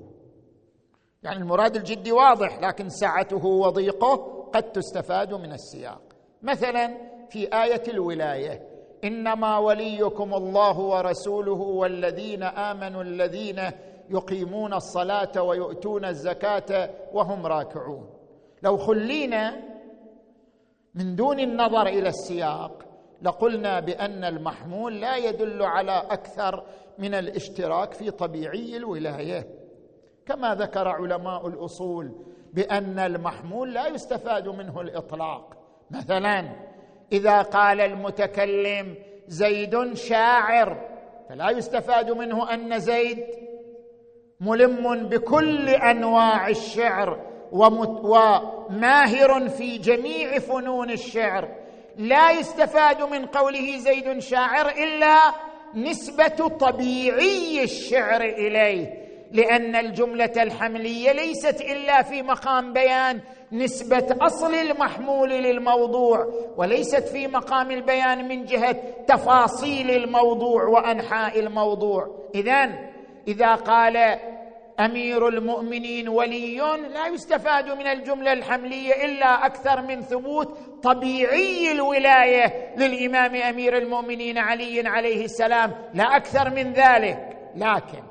يعني 1.24 1.40
المراد 1.40 1.76
الجدي 1.76 2.12
واضح 2.12 2.60
لكن 2.60 2.90
سعته 2.90 3.46
وضيقه 3.46 4.16
قد 4.54 4.72
تستفاد 4.72 5.34
من 5.34 5.52
السياق. 5.52 6.02
مثلا 6.42 6.98
في 7.30 7.64
آية 7.64 7.84
الولاية 7.88 8.70
إنما 9.04 9.58
وليكم 9.58 10.34
الله 10.34 10.80
ورسوله 10.80 11.62
والذين 11.62 12.44
آمنوا 12.44 13.04
الذين 13.04 13.62
يقيمون 14.10 14.74
الصلاة 14.74 15.42
ويؤتون 15.42 16.06
الزكاة 16.06 16.90
وهم 17.14 17.46
راكعون. 17.46 18.10
لو 18.64 18.78
خلينا 18.78 19.69
من 20.96 21.16
دون 21.16 21.40
النظر 21.40 21.88
إلى 21.88 22.10
السياق. 22.10 22.86
لقلنا 23.22 23.80
بأن 23.80 24.24
المحمول 24.24 25.02
لا 25.02 25.16
يدل 25.16 25.64
على 25.64 26.04
أكثر 26.10 26.64
من 26.98 27.14
الاشتراك 27.14 27.94
في 27.94 28.12
طبيعي 28.12 28.78
الولاية. 28.78 29.48
كما 30.26 30.56
ذكر 30.56 30.88
علماء 30.88 31.48
الأصول 31.48 32.16
بأن 32.54 33.00
المحمول 33.00 33.74
لا 33.74 33.88
يستفاد 33.88 34.48
منه 34.48 34.82
الإطلاق. 34.82 35.58
مثلا 35.92 36.56
إذا 37.12 37.42
قال 37.42 37.82
المتكلم 37.82 38.96
زيد 39.28 39.94
شاعر 39.94 40.90
فلا 41.30 41.50
يستفاد 41.50 42.12
منه 42.12 42.54
أن 42.54 42.80
زيد 42.80 43.24
ملم 44.40 45.10
بكل 45.10 45.70
أنواع 45.70 46.50
الشعر 46.50 47.20
وماهر 47.52 49.50
في 49.50 49.78
جميع 49.78 50.40
فنون 50.40 50.92
الشعر. 50.92 51.48
لا 51.98 52.32
يستفاد 52.32 53.04
من 53.04 53.26
قوله 53.26 53.78
زيد 53.78 54.20
شاعر 54.20 54.70
إلا 54.70 55.18
نسبة 55.76 56.48
طبيعي 56.48 57.64
الشعر 57.64 58.22
إليه 58.22 59.10
لأن 59.32 59.76
الجملة 59.76 60.32
الحملية 60.38 61.12
ليست 61.12 61.62
إلا 61.62 62.02
في 62.02 62.22
مقام 62.22 62.74
بيان 62.74 63.22
نسبة 63.52 64.16
أصل 64.22 64.54
المحمول 64.56 65.30
للموضوع 65.30 66.28
وليست 66.58 67.08
في 67.08 67.28
مقام 67.28 67.72
البيان 67.72 68.28
من 68.28 68.46
جهة 68.46 68.76
تفاصيل 69.08 69.92
الموضوع 69.92 70.64
وأنحاء 70.64 71.40
الموضوع. 71.40 72.08
اذا 72.36 72.70
إذا 73.28 73.56
قال 73.56 74.20
أمير 74.80 75.28
المؤمنين 75.28 76.10
ولي 76.10 76.58
لا 76.94 77.08
يستفاد 77.08 77.70
من 77.72 77.88
الجملة 77.88 78.34
الحملية 78.34 79.06
إلا 79.06 79.46
أكثر 79.46 79.82
من 79.82 80.02
ثبوت 80.02 80.58
طبيعي 80.84 81.72
الولاية 81.72 82.76
للإمام 82.78 83.36
أمير 83.36 83.78
المؤمنين 83.78 84.38
علي 84.38 84.88
عليه 84.88 85.26
السلام 85.26 85.76
لا 85.94 86.04
أكثر 86.04 86.50
من 86.50 86.74
ذلك. 86.74 87.38
لكن 87.56 88.04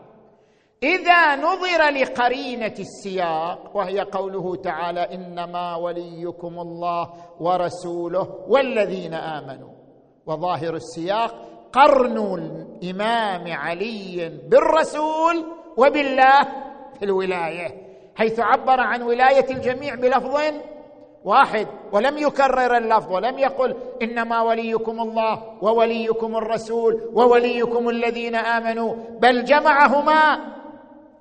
إذا 0.82 1.36
نظر 1.36 1.90
لقرينة 1.90 2.74
السياق 2.78 3.76
وهي 3.76 4.00
قوله 4.00 4.56
تعالى 4.56 5.00
إنما 5.00 5.76
وليكم 5.76 6.58
الله 6.58 7.12
ورسوله 7.40 8.44
والذين 8.48 9.14
آمنوا. 9.14 9.70
وظاهر 10.26 10.74
السياق 10.74 11.34
قرن 11.72 12.18
الإمام 12.34 13.52
علي 13.52 14.40
بالرسول 14.48 15.57
وبالله 15.78 16.42
في 16.98 17.04
الولاية 17.04 17.88
حيث 18.16 18.40
عبر 18.40 18.80
عن 18.80 19.02
ولاية 19.02 19.50
الجميع 19.50 19.94
بلفظ 19.94 20.40
واحد 21.24 21.66
ولم 21.92 22.18
يكرر 22.18 22.76
اللفظ 22.76 23.12
ولم 23.12 23.38
يقل 23.38 23.76
إنما 24.02 24.42
وليكم 24.42 25.00
الله 25.00 25.42
ووليكم 25.62 26.36
الرسول 26.36 27.10
ووليكم 27.14 27.88
الذين 27.88 28.34
آمنوا 28.34 28.94
بل 29.20 29.44
جمعهما 29.44 30.38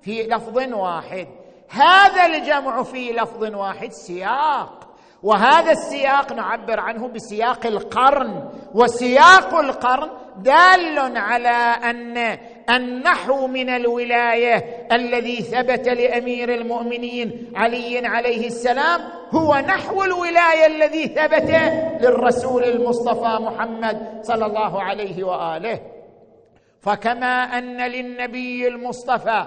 في 0.02 0.24
لفظ 0.24 0.58
واحد. 0.74 1.28
هذا 1.70 2.26
الجمع 2.26 2.84
في 2.84 3.12
لفظ 3.12 3.44
واحد 3.56 3.92
سياق 3.92 4.88
وهذا 5.24 5.72
السياق 5.72 6.34
نعبر 6.34 6.80
عنه 6.80 7.08
بسياق 7.08 7.66
القرن 7.66 8.50
وسياق 8.76 9.56
القرن 9.56 10.10
دال 10.38 11.18
على 11.18 11.58
أن 11.90 12.38
النحو 12.70 13.48
من 13.48 13.70
الولاية 13.70 14.88
الذي 14.92 15.42
ثبت 15.42 15.90
لأمير 15.90 16.54
المؤمنين 16.54 17.52
علي 17.56 18.08
عليه 18.08 18.48
السلام 18.48 19.02
هو 19.32 19.56
نحو 19.56 20.04
الولاية 20.04 20.66
الذي 20.66 21.08
ثبت 21.08 21.50
للرسول 22.02 22.64
المصطفى 22.64 23.44
محمد 23.44 24.20
صلى 24.22 24.46
الله 24.46 24.82
عليه 24.84 25.24
وآله. 25.24 25.80
فكما 26.82 27.44
أن 27.58 27.92
للنبي 27.92 28.68
المصطفى 28.68 29.46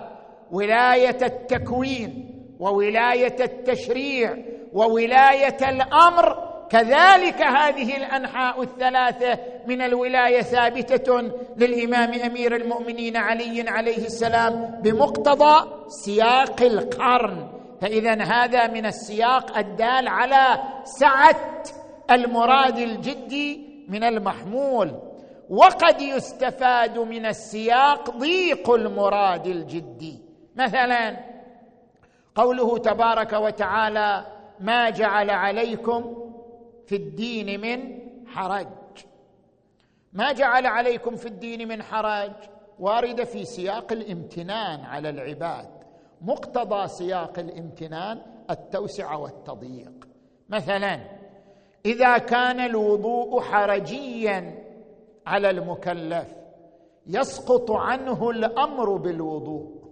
ولاية 0.52 1.18
التكوين 1.22 2.30
وولاية 2.60 3.36
التشريع 3.40 4.36
وولاية 4.72 5.56
الأمر 5.68 6.49
كذلك 6.70 7.42
هذه 7.42 7.96
الأنحاء 7.96 8.62
الثلاثة 8.62 9.38
من 9.66 9.82
الولاية 9.82 10.42
ثابتة 10.42 11.20
للإمام 11.56 12.12
أمير 12.12 12.56
المؤمنين 12.56 13.16
علي 13.16 13.64
عليه 13.68 14.06
السلام 14.06 14.80
بمقتضى 14.82 15.70
سياق 15.88 16.62
القرن. 16.62 17.48
فإذا 17.80 18.22
هذا 18.22 18.66
من 18.66 18.86
السياق 18.86 19.58
الدال 19.58 20.08
على 20.08 20.62
سعة 20.84 21.62
المراد 22.10 22.78
الجدي 22.78 23.84
من 23.88 24.04
المحمول. 24.04 25.10
وقد 25.50 26.02
يستفاد 26.02 26.98
من 26.98 27.26
السياق 27.26 28.10
ضيق 28.10 28.70
المراد 28.70 29.46
الجدي 29.46 30.18
مثلا 30.56 31.16
قوله 32.34 32.78
تبارك 32.78 33.32
وتعالى 33.32 34.26
ما 34.60 34.90
جعل 34.90 35.30
عليكم 35.30 36.29
في 36.91 36.97
الدين 36.97 37.61
من 37.61 37.99
حرج. 38.26 38.66
ما 40.12 40.32
جعل 40.32 40.66
عليكم 40.66 41.16
في 41.16 41.26
الدين 41.26 41.68
من 41.68 41.82
حرج؟ 41.82 42.32
وارده 42.78 43.24
في 43.24 43.45
سياق 43.45 43.93
الامتنان 43.93 44.80
على 44.80 45.09
العباد 45.09 45.68
مقتضى 46.20 46.88
سياق 46.88 47.38
الامتنان 47.38 48.20
التوسعه 48.51 49.18
والتضييق. 49.18 50.09
مثلا 50.49 51.01
إذا 51.86 52.18
كان 52.18 52.61
الوضوء 52.61 53.41
حرجيا 53.41 54.64
على 55.26 55.51
المكلف 55.51 56.34
يسقط 57.07 57.70
عنه 57.70 58.30
الأمر 58.30 58.97
بالوضوء 58.97 59.82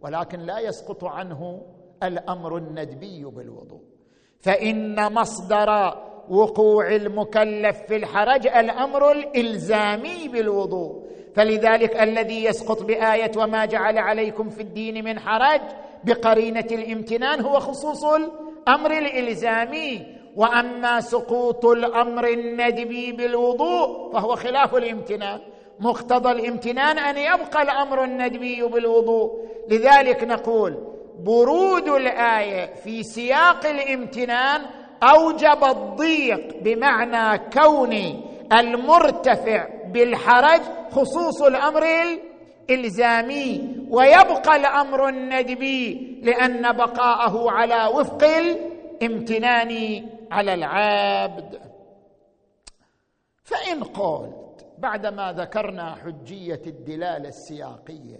ولكن 0.00 0.38
لا 0.38 0.58
يسقط 0.58 1.04
عنه 1.04 1.62
الأمر 2.02 2.56
الندبي 2.56 3.24
بالوضوء. 3.24 3.82
فإن 4.40 5.12
مصدر 5.12 6.05
وقوع 6.30 6.94
المكلف 6.94 7.76
في 7.88 7.96
الحرج 7.96 8.46
الأمر 8.46 9.12
الإلزامي 9.12 10.28
بالوضوء. 10.28 11.02
فلذلك 11.34 12.02
الذي 12.02 12.44
يسقط 12.44 12.82
بآية 12.82 13.30
وما 13.36 13.64
جعل 13.64 13.98
عليكم 13.98 14.48
في 14.48 14.60
الدين 14.60 15.04
من 15.04 15.18
حرج 15.18 15.60
بقرينة 16.04 16.66
الامتنان 16.72 17.40
هو 17.40 17.60
خصوص 17.60 18.04
الأمر 18.04 18.98
الإلزامي. 18.98 20.06
وأما 20.36 21.00
سقوط 21.00 21.66
الأمر 21.66 22.28
الندبي 22.28 23.12
بالوضوء 23.12 24.12
فهو 24.12 24.36
خلاف 24.36 24.74
الامتنان. 24.74 25.40
مقتضى 25.80 26.30
الامتنان 26.30 26.98
أن 26.98 27.16
يبقى 27.16 27.62
الأمر 27.62 28.04
الندبي 28.04 28.62
بالوضوء. 28.62 29.46
لذلك 29.68 30.24
نقول 30.24 30.74
برود 31.20 31.88
الآية 31.88 32.74
في 32.74 33.02
سياق 33.02 33.66
الامتنان 33.66 34.62
أوجب 35.02 35.64
الضيق 35.64 36.62
بمعنى 36.62 37.38
كون 37.38 37.92
المرتفع 38.52 39.68
بالحرج 39.92 40.60
خصوص 40.90 41.42
الأمر 41.42 41.82
الزامي 42.70 43.76
ويبقى 43.90 44.56
الأمر 44.56 45.08
الندبي 45.08 45.94
لأن 46.22 46.72
بقاءه 46.76 47.50
على 47.50 47.90
وفق 47.94 48.24
الامتنان 48.24 50.02
على 50.30 50.54
العبد. 50.54 51.60
فإن 53.44 53.84
قلت 53.84 54.66
بعدما 54.78 55.32
ذكرنا 55.32 55.94
حجية 55.94 56.62
الدلاله 56.66 57.28
السياقية 57.28 58.18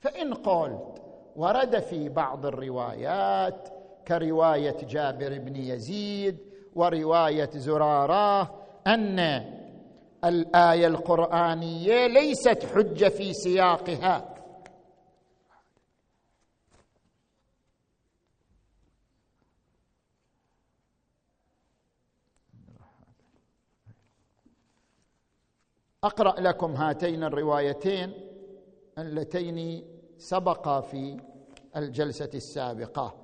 فإن 0.00 0.34
قلت 0.34 1.02
ورد 1.36 1.78
في 1.78 2.08
بعض 2.08 2.46
الروايات 2.46 3.68
كرواية 4.10 4.76
جابر 4.82 5.38
بن 5.38 5.56
يزيد 5.56 6.38
ورواية 6.74 7.50
زرارة 7.54 8.40
أن 8.86 9.18
الآية 10.24 10.86
القرآنية 10.86 12.06
ليست 12.06 12.64
حجة 12.74 13.08
في 13.08 13.32
سياقها. 13.32 14.34
أقرأ 26.04 26.40
لكم 26.40 26.72
هاتين 26.74 27.24
الروايتين 27.24 28.12
اللتين 28.98 29.84
سبقا 30.18 30.80
في 30.80 31.20
الجلسة 31.76 32.30
السابقة. 32.34 33.19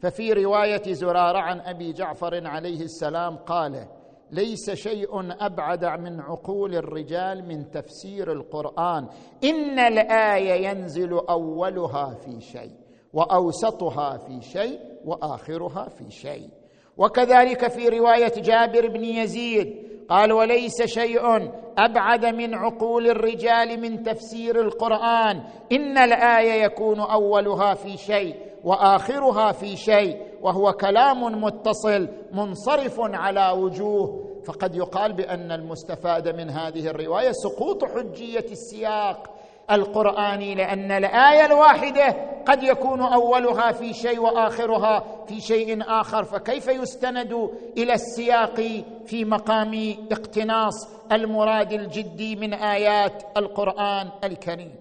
ففي 0.00 0.32
رواية 0.32 0.92
زرارة 0.92 1.38
عن 1.38 1.60
أبي 1.60 1.92
جعفر 1.92 2.46
عليه 2.46 2.80
السلام 2.80 3.36
قال 3.36 3.86
ليس 4.32 4.70
شيء 4.70 5.08
أبعد 5.40 5.84
من 5.84 6.20
عقول 6.20 6.74
الرجال 6.74 7.48
من 7.48 7.70
تفسير 7.70 8.32
القرآن. 8.32 9.06
إن 9.44 9.78
الآية 9.78 10.68
ينزل 10.68 11.12
أولها 11.12 12.14
في 12.14 12.40
شيء 12.40 12.72
وأوسطها 13.12 14.16
في 14.16 14.42
شيء 14.42 14.78
وآخرها 15.04 15.88
في 15.88 16.10
شيء. 16.10 16.48
وكذلك 16.96 17.68
في 17.68 17.88
رواية 17.88 18.32
جابر 18.36 18.88
بن 18.88 19.04
يزيد 19.04 19.90
قال 20.08 20.32
وليس 20.32 20.82
شيء 20.82 21.50
أبعد 21.78 22.26
من 22.26 22.54
عقول 22.54 23.10
الرجال 23.10 23.80
من 23.80 24.02
تفسير 24.02 24.60
القرآن. 24.60 25.42
إن 25.72 25.98
الآية 25.98 26.62
يكون 26.64 27.00
أولها 27.00 27.74
في 27.74 27.96
شيء 27.96 28.49
وآخرها 28.64 29.52
في 29.52 29.76
شيء 29.76 30.22
وهو 30.42 30.72
كلام 30.72 31.42
متصل 31.44 32.08
منصرف 32.32 32.96
على 33.00 33.50
وجوه. 33.50 34.26
فقد 34.44 34.74
يقال 34.74 35.12
بأن 35.12 35.52
المستفاد 35.52 36.28
من 36.28 36.50
هذه 36.50 36.86
الرواية 36.86 37.32
سقوط 37.32 37.84
حجية 37.84 38.44
السياق 38.50 39.30
القرآني 39.70 40.54
لأن 40.54 40.90
الآية 40.92 41.46
الواحدة 41.46 42.16
قد 42.46 42.62
يكون 42.62 43.00
أولها 43.00 43.72
في 43.72 43.92
شيء 43.92 44.20
وآخرها 44.20 45.04
في 45.26 45.40
شيء 45.40 45.82
آخر. 46.00 46.24
فكيف 46.24 46.68
يستند 46.68 47.32
إلى 47.78 47.92
السياق 47.92 48.60
في 49.06 49.24
مقام 49.24 49.94
اقتناص 50.12 50.88
المراد 51.12 51.72
الجدي 51.72 52.36
من 52.36 52.54
آيات 52.54 53.22
القرآن 53.36 54.08
الكريم؟ 54.24 54.74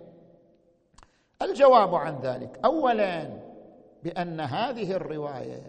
الجواب 1.42 1.96
عن 1.96 2.20
ذلك. 2.24 2.60
اولا 2.66 3.30
بأن 4.04 4.40
هذه 4.40 4.92
الرواية 4.92 5.62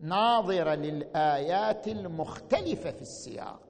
ناظرة 0.00 0.74
للآيات 0.74 1.88
المختلفة 1.88 2.90
في 2.90 3.02
السياق. 3.02 3.60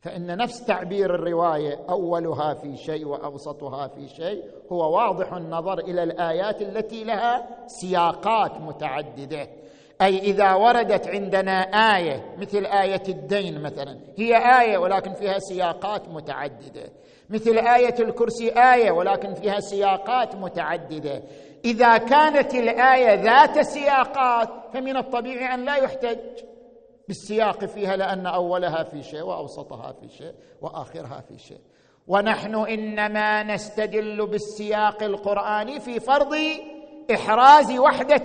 فإن 0.00 0.36
نفس 0.36 0.64
تعبير 0.64 1.14
الرواية 1.14 1.78
أولها 1.90 2.54
في 2.54 2.76
شيء 2.76 3.06
وأوسطها 3.06 3.88
في 3.88 4.08
شيء 4.08 4.44
هو 4.72 4.96
واضح 4.96 5.32
النظر 5.32 5.78
إلى 5.78 6.02
الآيات 6.02 6.62
التي 6.62 7.04
لها 7.04 7.46
سياقات 7.66 8.60
متعددة. 8.60 9.48
أي 10.02 10.18
إذا 10.18 10.54
وردت 10.54 11.08
عندنا 11.08 11.60
آية 11.96 12.36
مثل 12.38 12.66
آية 12.66 13.02
الدين 13.08 13.62
مثلا 13.62 13.98
هي 14.16 14.60
آية 14.60 14.78
ولكن 14.78 15.12
فيها 15.12 15.38
سياقات 15.38 16.08
متعددة. 16.08 16.88
مثل 17.30 17.58
آية 17.58 17.94
الكرسي 18.00 18.50
آية 18.50 18.90
ولكن 18.90 19.34
فيها 19.34 19.60
سياقات 19.60 20.34
متعددة. 20.34 21.22
إذا 21.66 21.98
كانت 21.98 22.54
الآية 22.54 23.14
ذات 23.14 23.58
سياقات 23.58 24.48
فمن 24.72 24.96
الطبيعي 24.96 25.54
أن 25.54 25.64
لا 25.64 25.76
يحتج 25.76 26.18
بالسياق 27.08 27.64
فيها 27.64 27.96
لأن 27.96 28.26
أولها 28.26 28.82
في 28.82 29.02
شيء 29.02 29.22
وأوسطها 29.22 29.92
في 29.92 30.08
شيء 30.08 30.32
وآخرها 30.62 31.20
في 31.28 31.38
شيء. 31.38 31.60
ونحن 32.06 32.54
إنما 32.54 33.42
نستدل 33.42 34.26
بالسياق 34.26 35.02
القرآني 35.02 35.80
في 35.80 36.00
فرض 36.00 36.34
إحراز 37.14 37.78
وحدة 37.78 38.24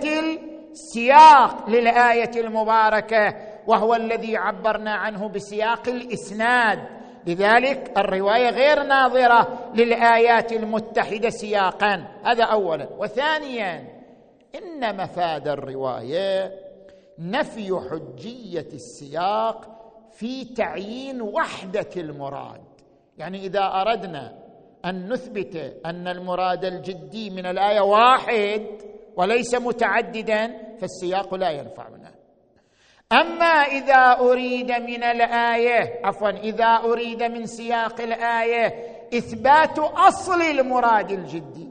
السياق 0.70 1.70
للآية 1.70 2.30
المباركة 2.36 3.34
وهو 3.66 3.94
الذي 3.94 4.36
عبرنا 4.36 4.94
عنه 4.94 5.28
بسياق 5.28 5.88
الإسناد. 5.88 7.01
لذلك 7.26 7.98
الرواية 7.98 8.50
غير 8.50 8.82
ناظرة 8.82 9.70
للآيات 9.74 10.52
المتحدة 10.52 11.30
سياقا. 11.30 12.04
هذا 12.24 12.44
اولا. 12.44 12.88
وثانيا 12.98 14.02
إن 14.54 14.96
مفاد 14.96 15.48
الرواية 15.48 16.52
نفي 17.18 17.80
حجية 17.90 18.68
السياق 18.72 19.68
في 20.12 20.44
تعيين 20.44 21.22
وحدة 21.22 21.88
المراد. 21.96 22.60
يعني 23.18 23.46
إذا 23.46 23.60
أردنا 23.60 24.38
أن 24.84 25.12
نثبت 25.12 25.80
أن 25.86 26.08
المراد 26.08 26.64
الجدي 26.64 27.30
من 27.30 27.46
الآية 27.46 27.80
واحد 27.80 28.66
وليس 29.16 29.54
متعددا 29.54 30.52
فالسياق 30.78 31.34
لا 31.34 31.50
ينفعنا. 31.50 32.21
أما 33.12 33.62
إذا 33.62 34.16
أريد 34.20 34.72
من 34.72 35.02
الآية 35.02 36.00
عفوا 36.04 36.30
إذا 36.30 36.80
أريد 36.84 37.22
من 37.22 37.46
سياق 37.46 38.00
الآية 38.00 38.74
إثبات 39.14 39.78
أصل 39.78 40.42
المراد 40.42 41.10
الجدي 41.10 41.68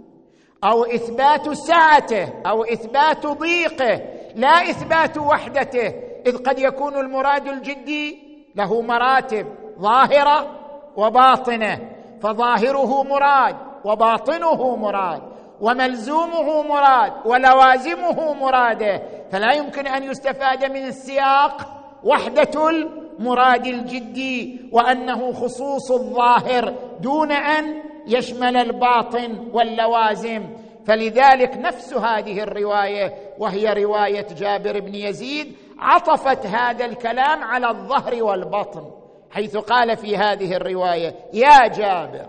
أو 0.63 0.83
إثبات 0.85 1.49
سعته 1.49 2.33
أو 2.45 2.63
إثبات 2.63 3.25
ضيقه 3.25 4.01
لا 4.35 4.69
إثبات 4.69 5.17
وحدته 5.17 5.93
إذ 6.25 6.37
قد 6.37 6.59
يكون 6.59 6.97
المراد 6.97 7.47
الجدي 7.47 8.19
له 8.55 8.81
مراتب 8.81 9.47
ظاهرة 9.79 10.59
وباطنة 10.97 11.79
فظاهره 12.21 13.03
مراد 13.03 13.55
وباطنه 13.85 14.75
مراد. 14.75 15.30
وملزومه 15.61 16.63
مراد 16.63 17.13
ولوازمه 17.25 18.33
مراده. 18.33 19.01
فلا 19.31 19.53
يمكن 19.53 19.87
أن 19.87 20.03
يستفاد 20.03 20.65
من 20.65 20.85
السياق 20.85 21.67
وحدة 22.03 22.69
المراد 22.69 23.67
الجدي 23.67 24.69
وأنه 24.71 25.31
خصوص 25.31 25.91
الظاهر 25.91 26.75
دون 26.99 27.31
أن 27.31 27.83
يشمل 28.07 28.57
الباطن 28.57 29.49
واللوازم. 29.53 30.43
فلذلك 30.85 31.57
نفس 31.57 31.93
هذه 31.93 32.43
الرواية 32.43 33.13
وهي 33.39 33.73
رواية 33.83 34.27
جابر 34.37 34.79
بن 34.79 34.95
يزيد 34.95 35.55
عطفت 35.79 36.45
هذا 36.45 36.85
الكلام 36.85 37.43
على 37.43 37.69
الظهر 37.69 38.23
والبطن 38.23 38.91
حيث 39.31 39.57
قال 39.57 39.97
في 39.97 40.17
هذه 40.17 40.55
الرواية 40.55 41.15
يا 41.33 41.67
جابر 41.67 42.27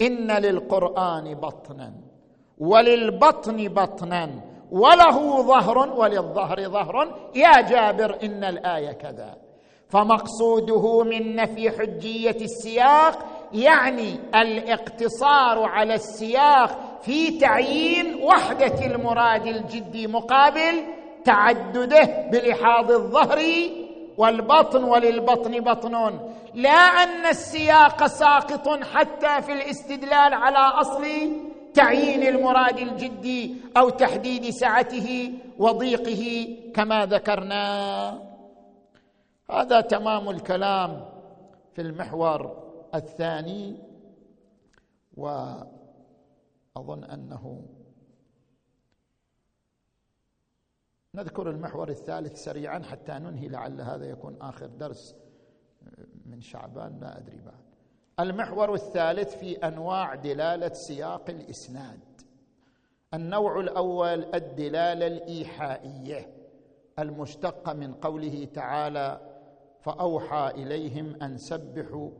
إن 0.00 0.30
للقرآن 0.30 1.34
بطنا. 1.34 2.09
وللبطن 2.60 3.68
بطنا 3.68 4.30
وله 4.70 5.42
ظهر 5.42 5.78
وللظهر 5.78 6.68
ظهر. 6.68 7.14
يا 7.34 7.60
جابر 7.60 8.18
إن 8.22 8.44
الآية 8.44 8.92
كذا. 8.92 9.36
فمقصوده 9.88 11.02
من 11.02 11.36
نفي 11.36 11.70
حجية 11.70 12.36
السياق 12.40 13.18
يعني 13.52 14.14
الاقتصار 14.34 15.62
على 15.62 15.94
السياق 15.94 16.98
في 17.02 17.38
تعيين 17.38 18.22
وحدة 18.22 18.86
المراد 18.86 19.46
الجدي 19.46 20.06
مقابل 20.06 20.84
تعدده 21.24 22.28
بلحاظ 22.32 22.92
الظهر 22.92 23.38
والبطن 24.18 24.84
وللبطن 24.84 25.60
بطن 25.60 26.20
لا 26.54 26.70
أن 26.70 27.26
السياق 27.26 28.06
ساقط 28.06 28.68
حتى 28.94 29.42
في 29.42 29.52
الاستدلال 29.52 30.34
على 30.34 30.58
أصل 30.58 31.04
تعيين 31.74 32.22
المراد 32.22 32.78
الجدي 32.78 33.56
أو 33.76 33.90
تحديد 33.90 34.50
سعته 34.50 35.38
وضيقه 35.58 36.56
كما 36.74 37.06
ذكرنا. 37.06 38.30
هذا 39.50 39.80
تمام 39.80 40.30
الكلام 40.30 41.10
في 41.74 41.82
المحور 41.82 42.70
الثاني 42.94 43.76
وأظن 45.16 47.04
أنه 47.04 47.62
نذكر 51.14 51.50
المحور 51.50 51.88
الثالث 51.88 52.44
سريعا 52.44 52.78
حتى 52.78 53.12
ننهي 53.12 53.48
لعل 53.48 53.80
هذا 53.80 54.10
يكون 54.10 54.36
آخر 54.40 54.66
درس 54.66 55.16
من 56.26 56.40
شعبان 56.40 57.00
لا 57.00 57.18
أدري 57.18 57.40
بعد. 57.40 57.69
المحور 58.20 58.74
الثالث 58.74 59.36
في 59.36 59.56
أنواع 59.56 60.14
دلالة 60.14 60.68
سياق 60.68 61.30
الإسناد. 61.30 62.00
النوع 63.14 63.60
الأول 63.60 64.34
الدلالة 64.34 65.06
الإيحائية 65.06 66.26
المشتقه 66.98 67.72
من 67.72 67.94
قوله 67.94 68.48
تعالى 68.54 69.20
فأوحى 69.80 70.52
إليهم 70.54 71.22
أن 71.22 71.38
سبحوا 71.38 72.10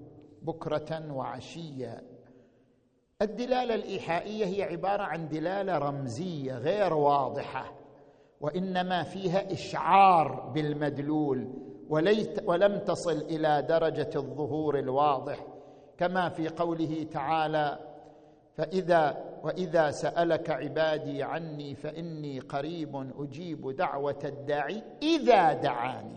بكرة 0.42 1.12
وعشيا 1.12 2.03
الدلالة 3.22 3.74
الإيحائية 3.74 4.46
هي 4.46 4.62
عبارة 4.62 5.03
عن 5.03 5.28
دلالة 5.28 5.78
رمزية 5.78 6.59
غير 6.59 6.94
واضحة 6.94 7.72
وإنما 8.40 9.03
فيها 9.03 9.53
إشعار 9.53 10.51
بالمدلول 10.55 11.48
وليت 11.88 12.48
ولم 12.48 12.78
تصل 12.78 13.16
إلى 13.16 13.62
درجة 13.62 14.11
الظهور 14.16 14.78
الواضح. 14.78 15.46
كما 16.01 16.28
في 16.28 16.48
قوله 16.48 17.07
تعالى 17.12 17.78
فإذا 18.57 19.24
وإذا 19.44 19.90
سألك 19.90 20.51
عبادي 20.51 21.22
عني 21.22 21.74
فإني 21.74 22.40
قريب 22.40 23.12
أجيب 23.18 23.76
دعوة 23.76 24.18
الداعي 24.24 24.82
إذا 25.03 25.53
دعاني. 25.53 26.16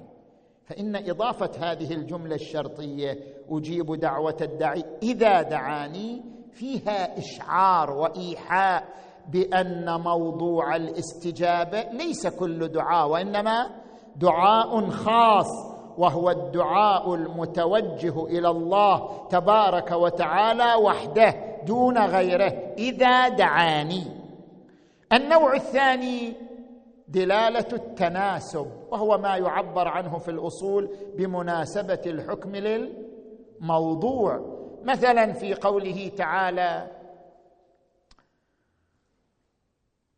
فإن 0.65 0.95
إضافة 0.95 1.71
هذه 1.71 1.93
الجملة 1.93 2.35
الشرطية 2.35 3.19
أجيب 3.49 3.95
دعوة 3.95 4.37
الداعي 4.41 4.83
إذا 5.03 5.41
دعاني 5.41 6.21
فيها 6.51 7.17
إشعار 7.17 7.91
وإيحاء 7.91 8.83
بأن 9.27 10.01
موضوع 10.01 10.75
الاستجابة 10.75 11.81
ليس 11.81 12.27
كل 12.27 12.67
دعاء 12.67 13.09
وإنما 13.09 13.69
دعاء 14.15 14.89
خاص 14.89 15.72
وهو 15.97 16.29
الدعاء 16.29 17.13
المتوجه 17.15 18.25
إلى 18.25 18.49
الله 18.49 19.27
تبارك 19.29 19.91
وتعالى 19.91 20.75
وحده 20.75 21.35
دون 21.65 21.97
غيره. 21.97 22.53
إذا 22.77 23.27
دعاني. 23.27 24.03
النوع 25.13 25.55
الثاني 25.55 26.33
دلالة 27.07 27.67
التناسب 27.73 28.67
وهو 28.91 29.17
ما 29.17 29.37
يعبر 29.37 29.87
عنه 29.87 30.17
في 30.17 30.31
الأصول 30.31 30.89
بمناسبة 31.17 32.01
الحكم 32.05 32.55
للموضوع. 32.55 34.41
مثلا 34.83 35.33
في 35.33 35.53
قوله 35.53 36.11
تعالى 36.17 36.87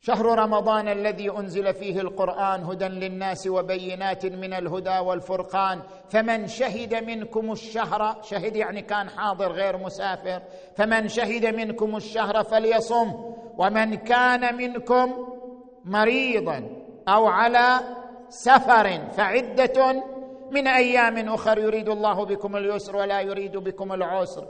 شهر 0.07 0.25
رمضان 0.25 0.87
الذي 0.87 1.29
أنزل 1.31 1.73
فيه 1.73 2.01
القرآن 2.01 2.63
هدى 2.63 2.85
للناس 2.85 3.47
وبينات 3.47 4.25
من 4.25 4.53
الهدى 4.53 4.99
والفرقان. 4.99 5.81
فمن 6.09 6.47
شهد 6.47 6.93
منكم 6.93 7.51
الشهر 7.51 8.21
شهد 8.21 8.55
يعني 8.55 8.81
كان 8.81 9.09
حاضر 9.09 9.51
غير 9.51 9.77
مسافر. 9.77 10.41
فمن 10.75 11.07
شهد 11.07 11.45
منكم 11.45 11.95
الشهر 11.95 12.43
فليصم. 12.43 13.13
ومن 13.57 13.95
كان 13.95 14.55
منكم 14.55 15.27
مريضا 15.85 16.69
أو 17.07 17.27
على 17.27 17.79
سفر 18.29 19.09
فعدة 19.11 20.03
من 20.51 20.67
أيام 20.67 21.17
أخر 21.17 21.57
يريد 21.59 21.89
الله 21.89 22.25
بكم 22.25 22.55
اليسر 22.55 22.95
ولا 22.95 23.21
يريد 23.21 23.57
بكم 23.57 23.93
العسر. 23.93 24.47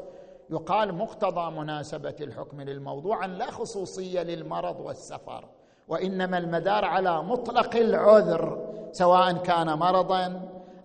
يقال 0.50 0.96
مقتضى 0.96 1.52
مناسبة 1.52 2.16
الحكم 2.22 2.62
للموضوع 2.62 3.26
لا 3.26 3.52
خصوصية 3.52 4.24
للمرض 4.24 4.80
والسفر 4.80 5.46
وإنما 5.88 6.38
المدار 6.38 6.86
على 6.86 7.24
مطلق 7.24 7.76
العذر 7.76 8.68
سواء 8.92 9.34
كان 9.34 9.74
مرضا 9.74 10.42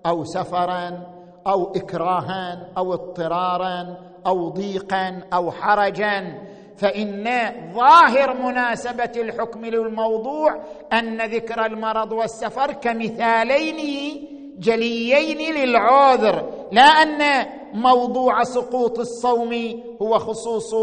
أو 0.06 0.24
سفرا 0.24 1.02
أو 1.46 1.72
اكراها 1.72 2.68
أو 2.78 2.92
اضطرارا 2.94 3.96
أو 4.26 4.48
ضيقا 4.48 5.22
أو 5.32 5.50
حرجا. 5.50 6.50
فإن 6.80 7.24
ظاهر 7.74 8.34
مناسبة 8.34 9.12
الحكم 9.16 9.64
للموضوع 9.64 10.60
أن 10.92 11.20
ذكر 11.20 11.66
المرض 11.66 12.12
والسفر 12.12 12.72
كمثالين 12.72 13.76
جليين 14.58 15.54
للعذر 15.54 16.50
لا 16.72 16.82
أن 16.82 17.46
موضوع 17.72 18.42
سقوط 18.42 18.98
الصوم 18.98 19.82
هو 20.02 20.18
خصوص 20.18 20.74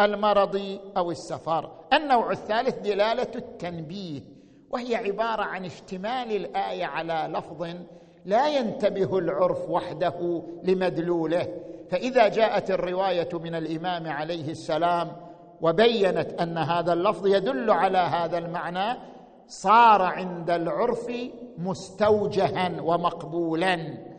المرض 0.00 0.78
أو 0.96 1.10
السفر. 1.10 1.70
النوع 1.92 2.30
الثالث 2.30 2.78
دلالة 2.78 3.30
التنبيه 3.36 4.20
وهي 4.70 4.96
عبارة 4.96 5.42
عن 5.42 5.64
اشتمال 5.64 6.36
الآية 6.36 6.84
على 6.84 7.28
لفظ 7.32 7.66
لا 8.24 8.48
ينتبه 8.48 9.18
العرف 9.18 9.70
وحده 9.70 10.42
لمدلوله. 10.64 11.48
فإذا 11.90 12.28
جاءت 12.28 12.70
الرواية 12.70 13.28
من 13.32 13.54
الإمام 13.54 14.08
عليه 14.08 14.50
السلام 14.50 15.12
وبينت 15.60 16.40
أن 16.40 16.58
هذا 16.58 16.92
اللفظ 16.92 17.26
يدل 17.26 17.70
على 17.70 17.98
هذا 17.98 18.38
المعنى 18.38 18.98
صار 19.46 20.02
عند 20.02 20.50
العرف 20.50 21.12
مستوجها 21.58 22.80
ومقبولا. 22.82 24.09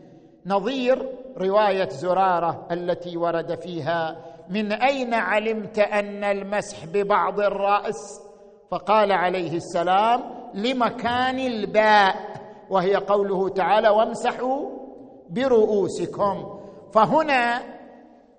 نظير 0.46 1.08
رواية 1.38 1.88
زرارة 1.88 2.68
التي 2.70 3.16
ورد 3.16 3.54
فيها 3.60 4.16
من 4.48 4.72
أين 4.72 5.14
علمت 5.14 5.78
أن 5.78 6.24
المسح 6.24 6.84
ببعض 6.84 7.40
الرأس؟ 7.40 8.20
فقال 8.70 9.12
عليه 9.12 9.56
السلام 9.56 10.20
لمكان 10.54 11.38
الباء. 11.38 12.14
وهي 12.70 12.96
قوله 12.96 13.48
تعالى 13.48 13.88
وامسحوا 13.88 14.70
برؤوسكم. 15.30 16.60
فهنا 16.94 17.62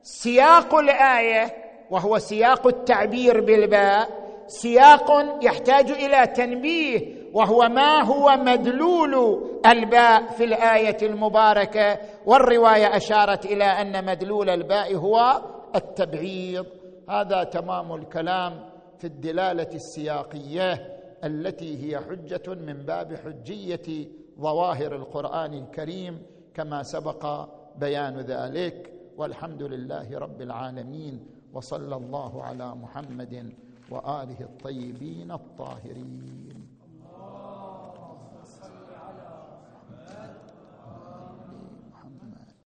سياق 0.01 0.75
الآية 0.75 1.53
وهو 1.91 2.17
سياق 2.17 2.67
التعبير 2.67 3.41
بالباء 3.41 4.22
سياق 4.47 5.11
يحتاج 5.41 5.91
إلى 5.91 6.27
تنبيه 6.27 7.23
وهو 7.33 7.69
ما 7.69 8.03
هو 8.03 8.29
مدلول 8.37 9.43
الباء 9.65 10.27
في 10.31 10.43
الآية 10.43 10.97
المباركة. 11.01 11.97
والرواية 12.25 12.97
أشارت 12.97 13.45
إلى 13.45 13.63
أن 13.63 14.05
مدلول 14.05 14.49
الباء 14.49 14.95
هو 14.95 15.41
التبعيض. 15.75 16.65
هذا 17.09 17.43
تمام 17.43 17.93
الكلام 17.93 18.69
في 18.99 19.07
الدلالة 19.07 19.69
السياقية 19.73 20.73
التي 21.23 21.85
هي 21.85 21.99
حجة 21.99 22.53
من 22.53 22.85
باب 22.85 23.15
حجية 23.15 24.07
ظواهر 24.39 24.95
القرآن 24.95 25.53
الكريم 25.53 26.21
كما 26.53 26.83
سبق 26.83 27.49
بيان 27.75 28.19
ذلك. 28.19 28.93
والحمد 29.17 29.63
لله 29.63 30.19
رب 30.19 30.41
العالمين 30.41 31.27
وصلى 31.53 31.95
الله 31.95 32.43
على 32.43 32.75
محمد 32.75 33.53
وآله 33.93 34.39
الطيبين 34.41 35.31
الطاهرين. 35.31 36.62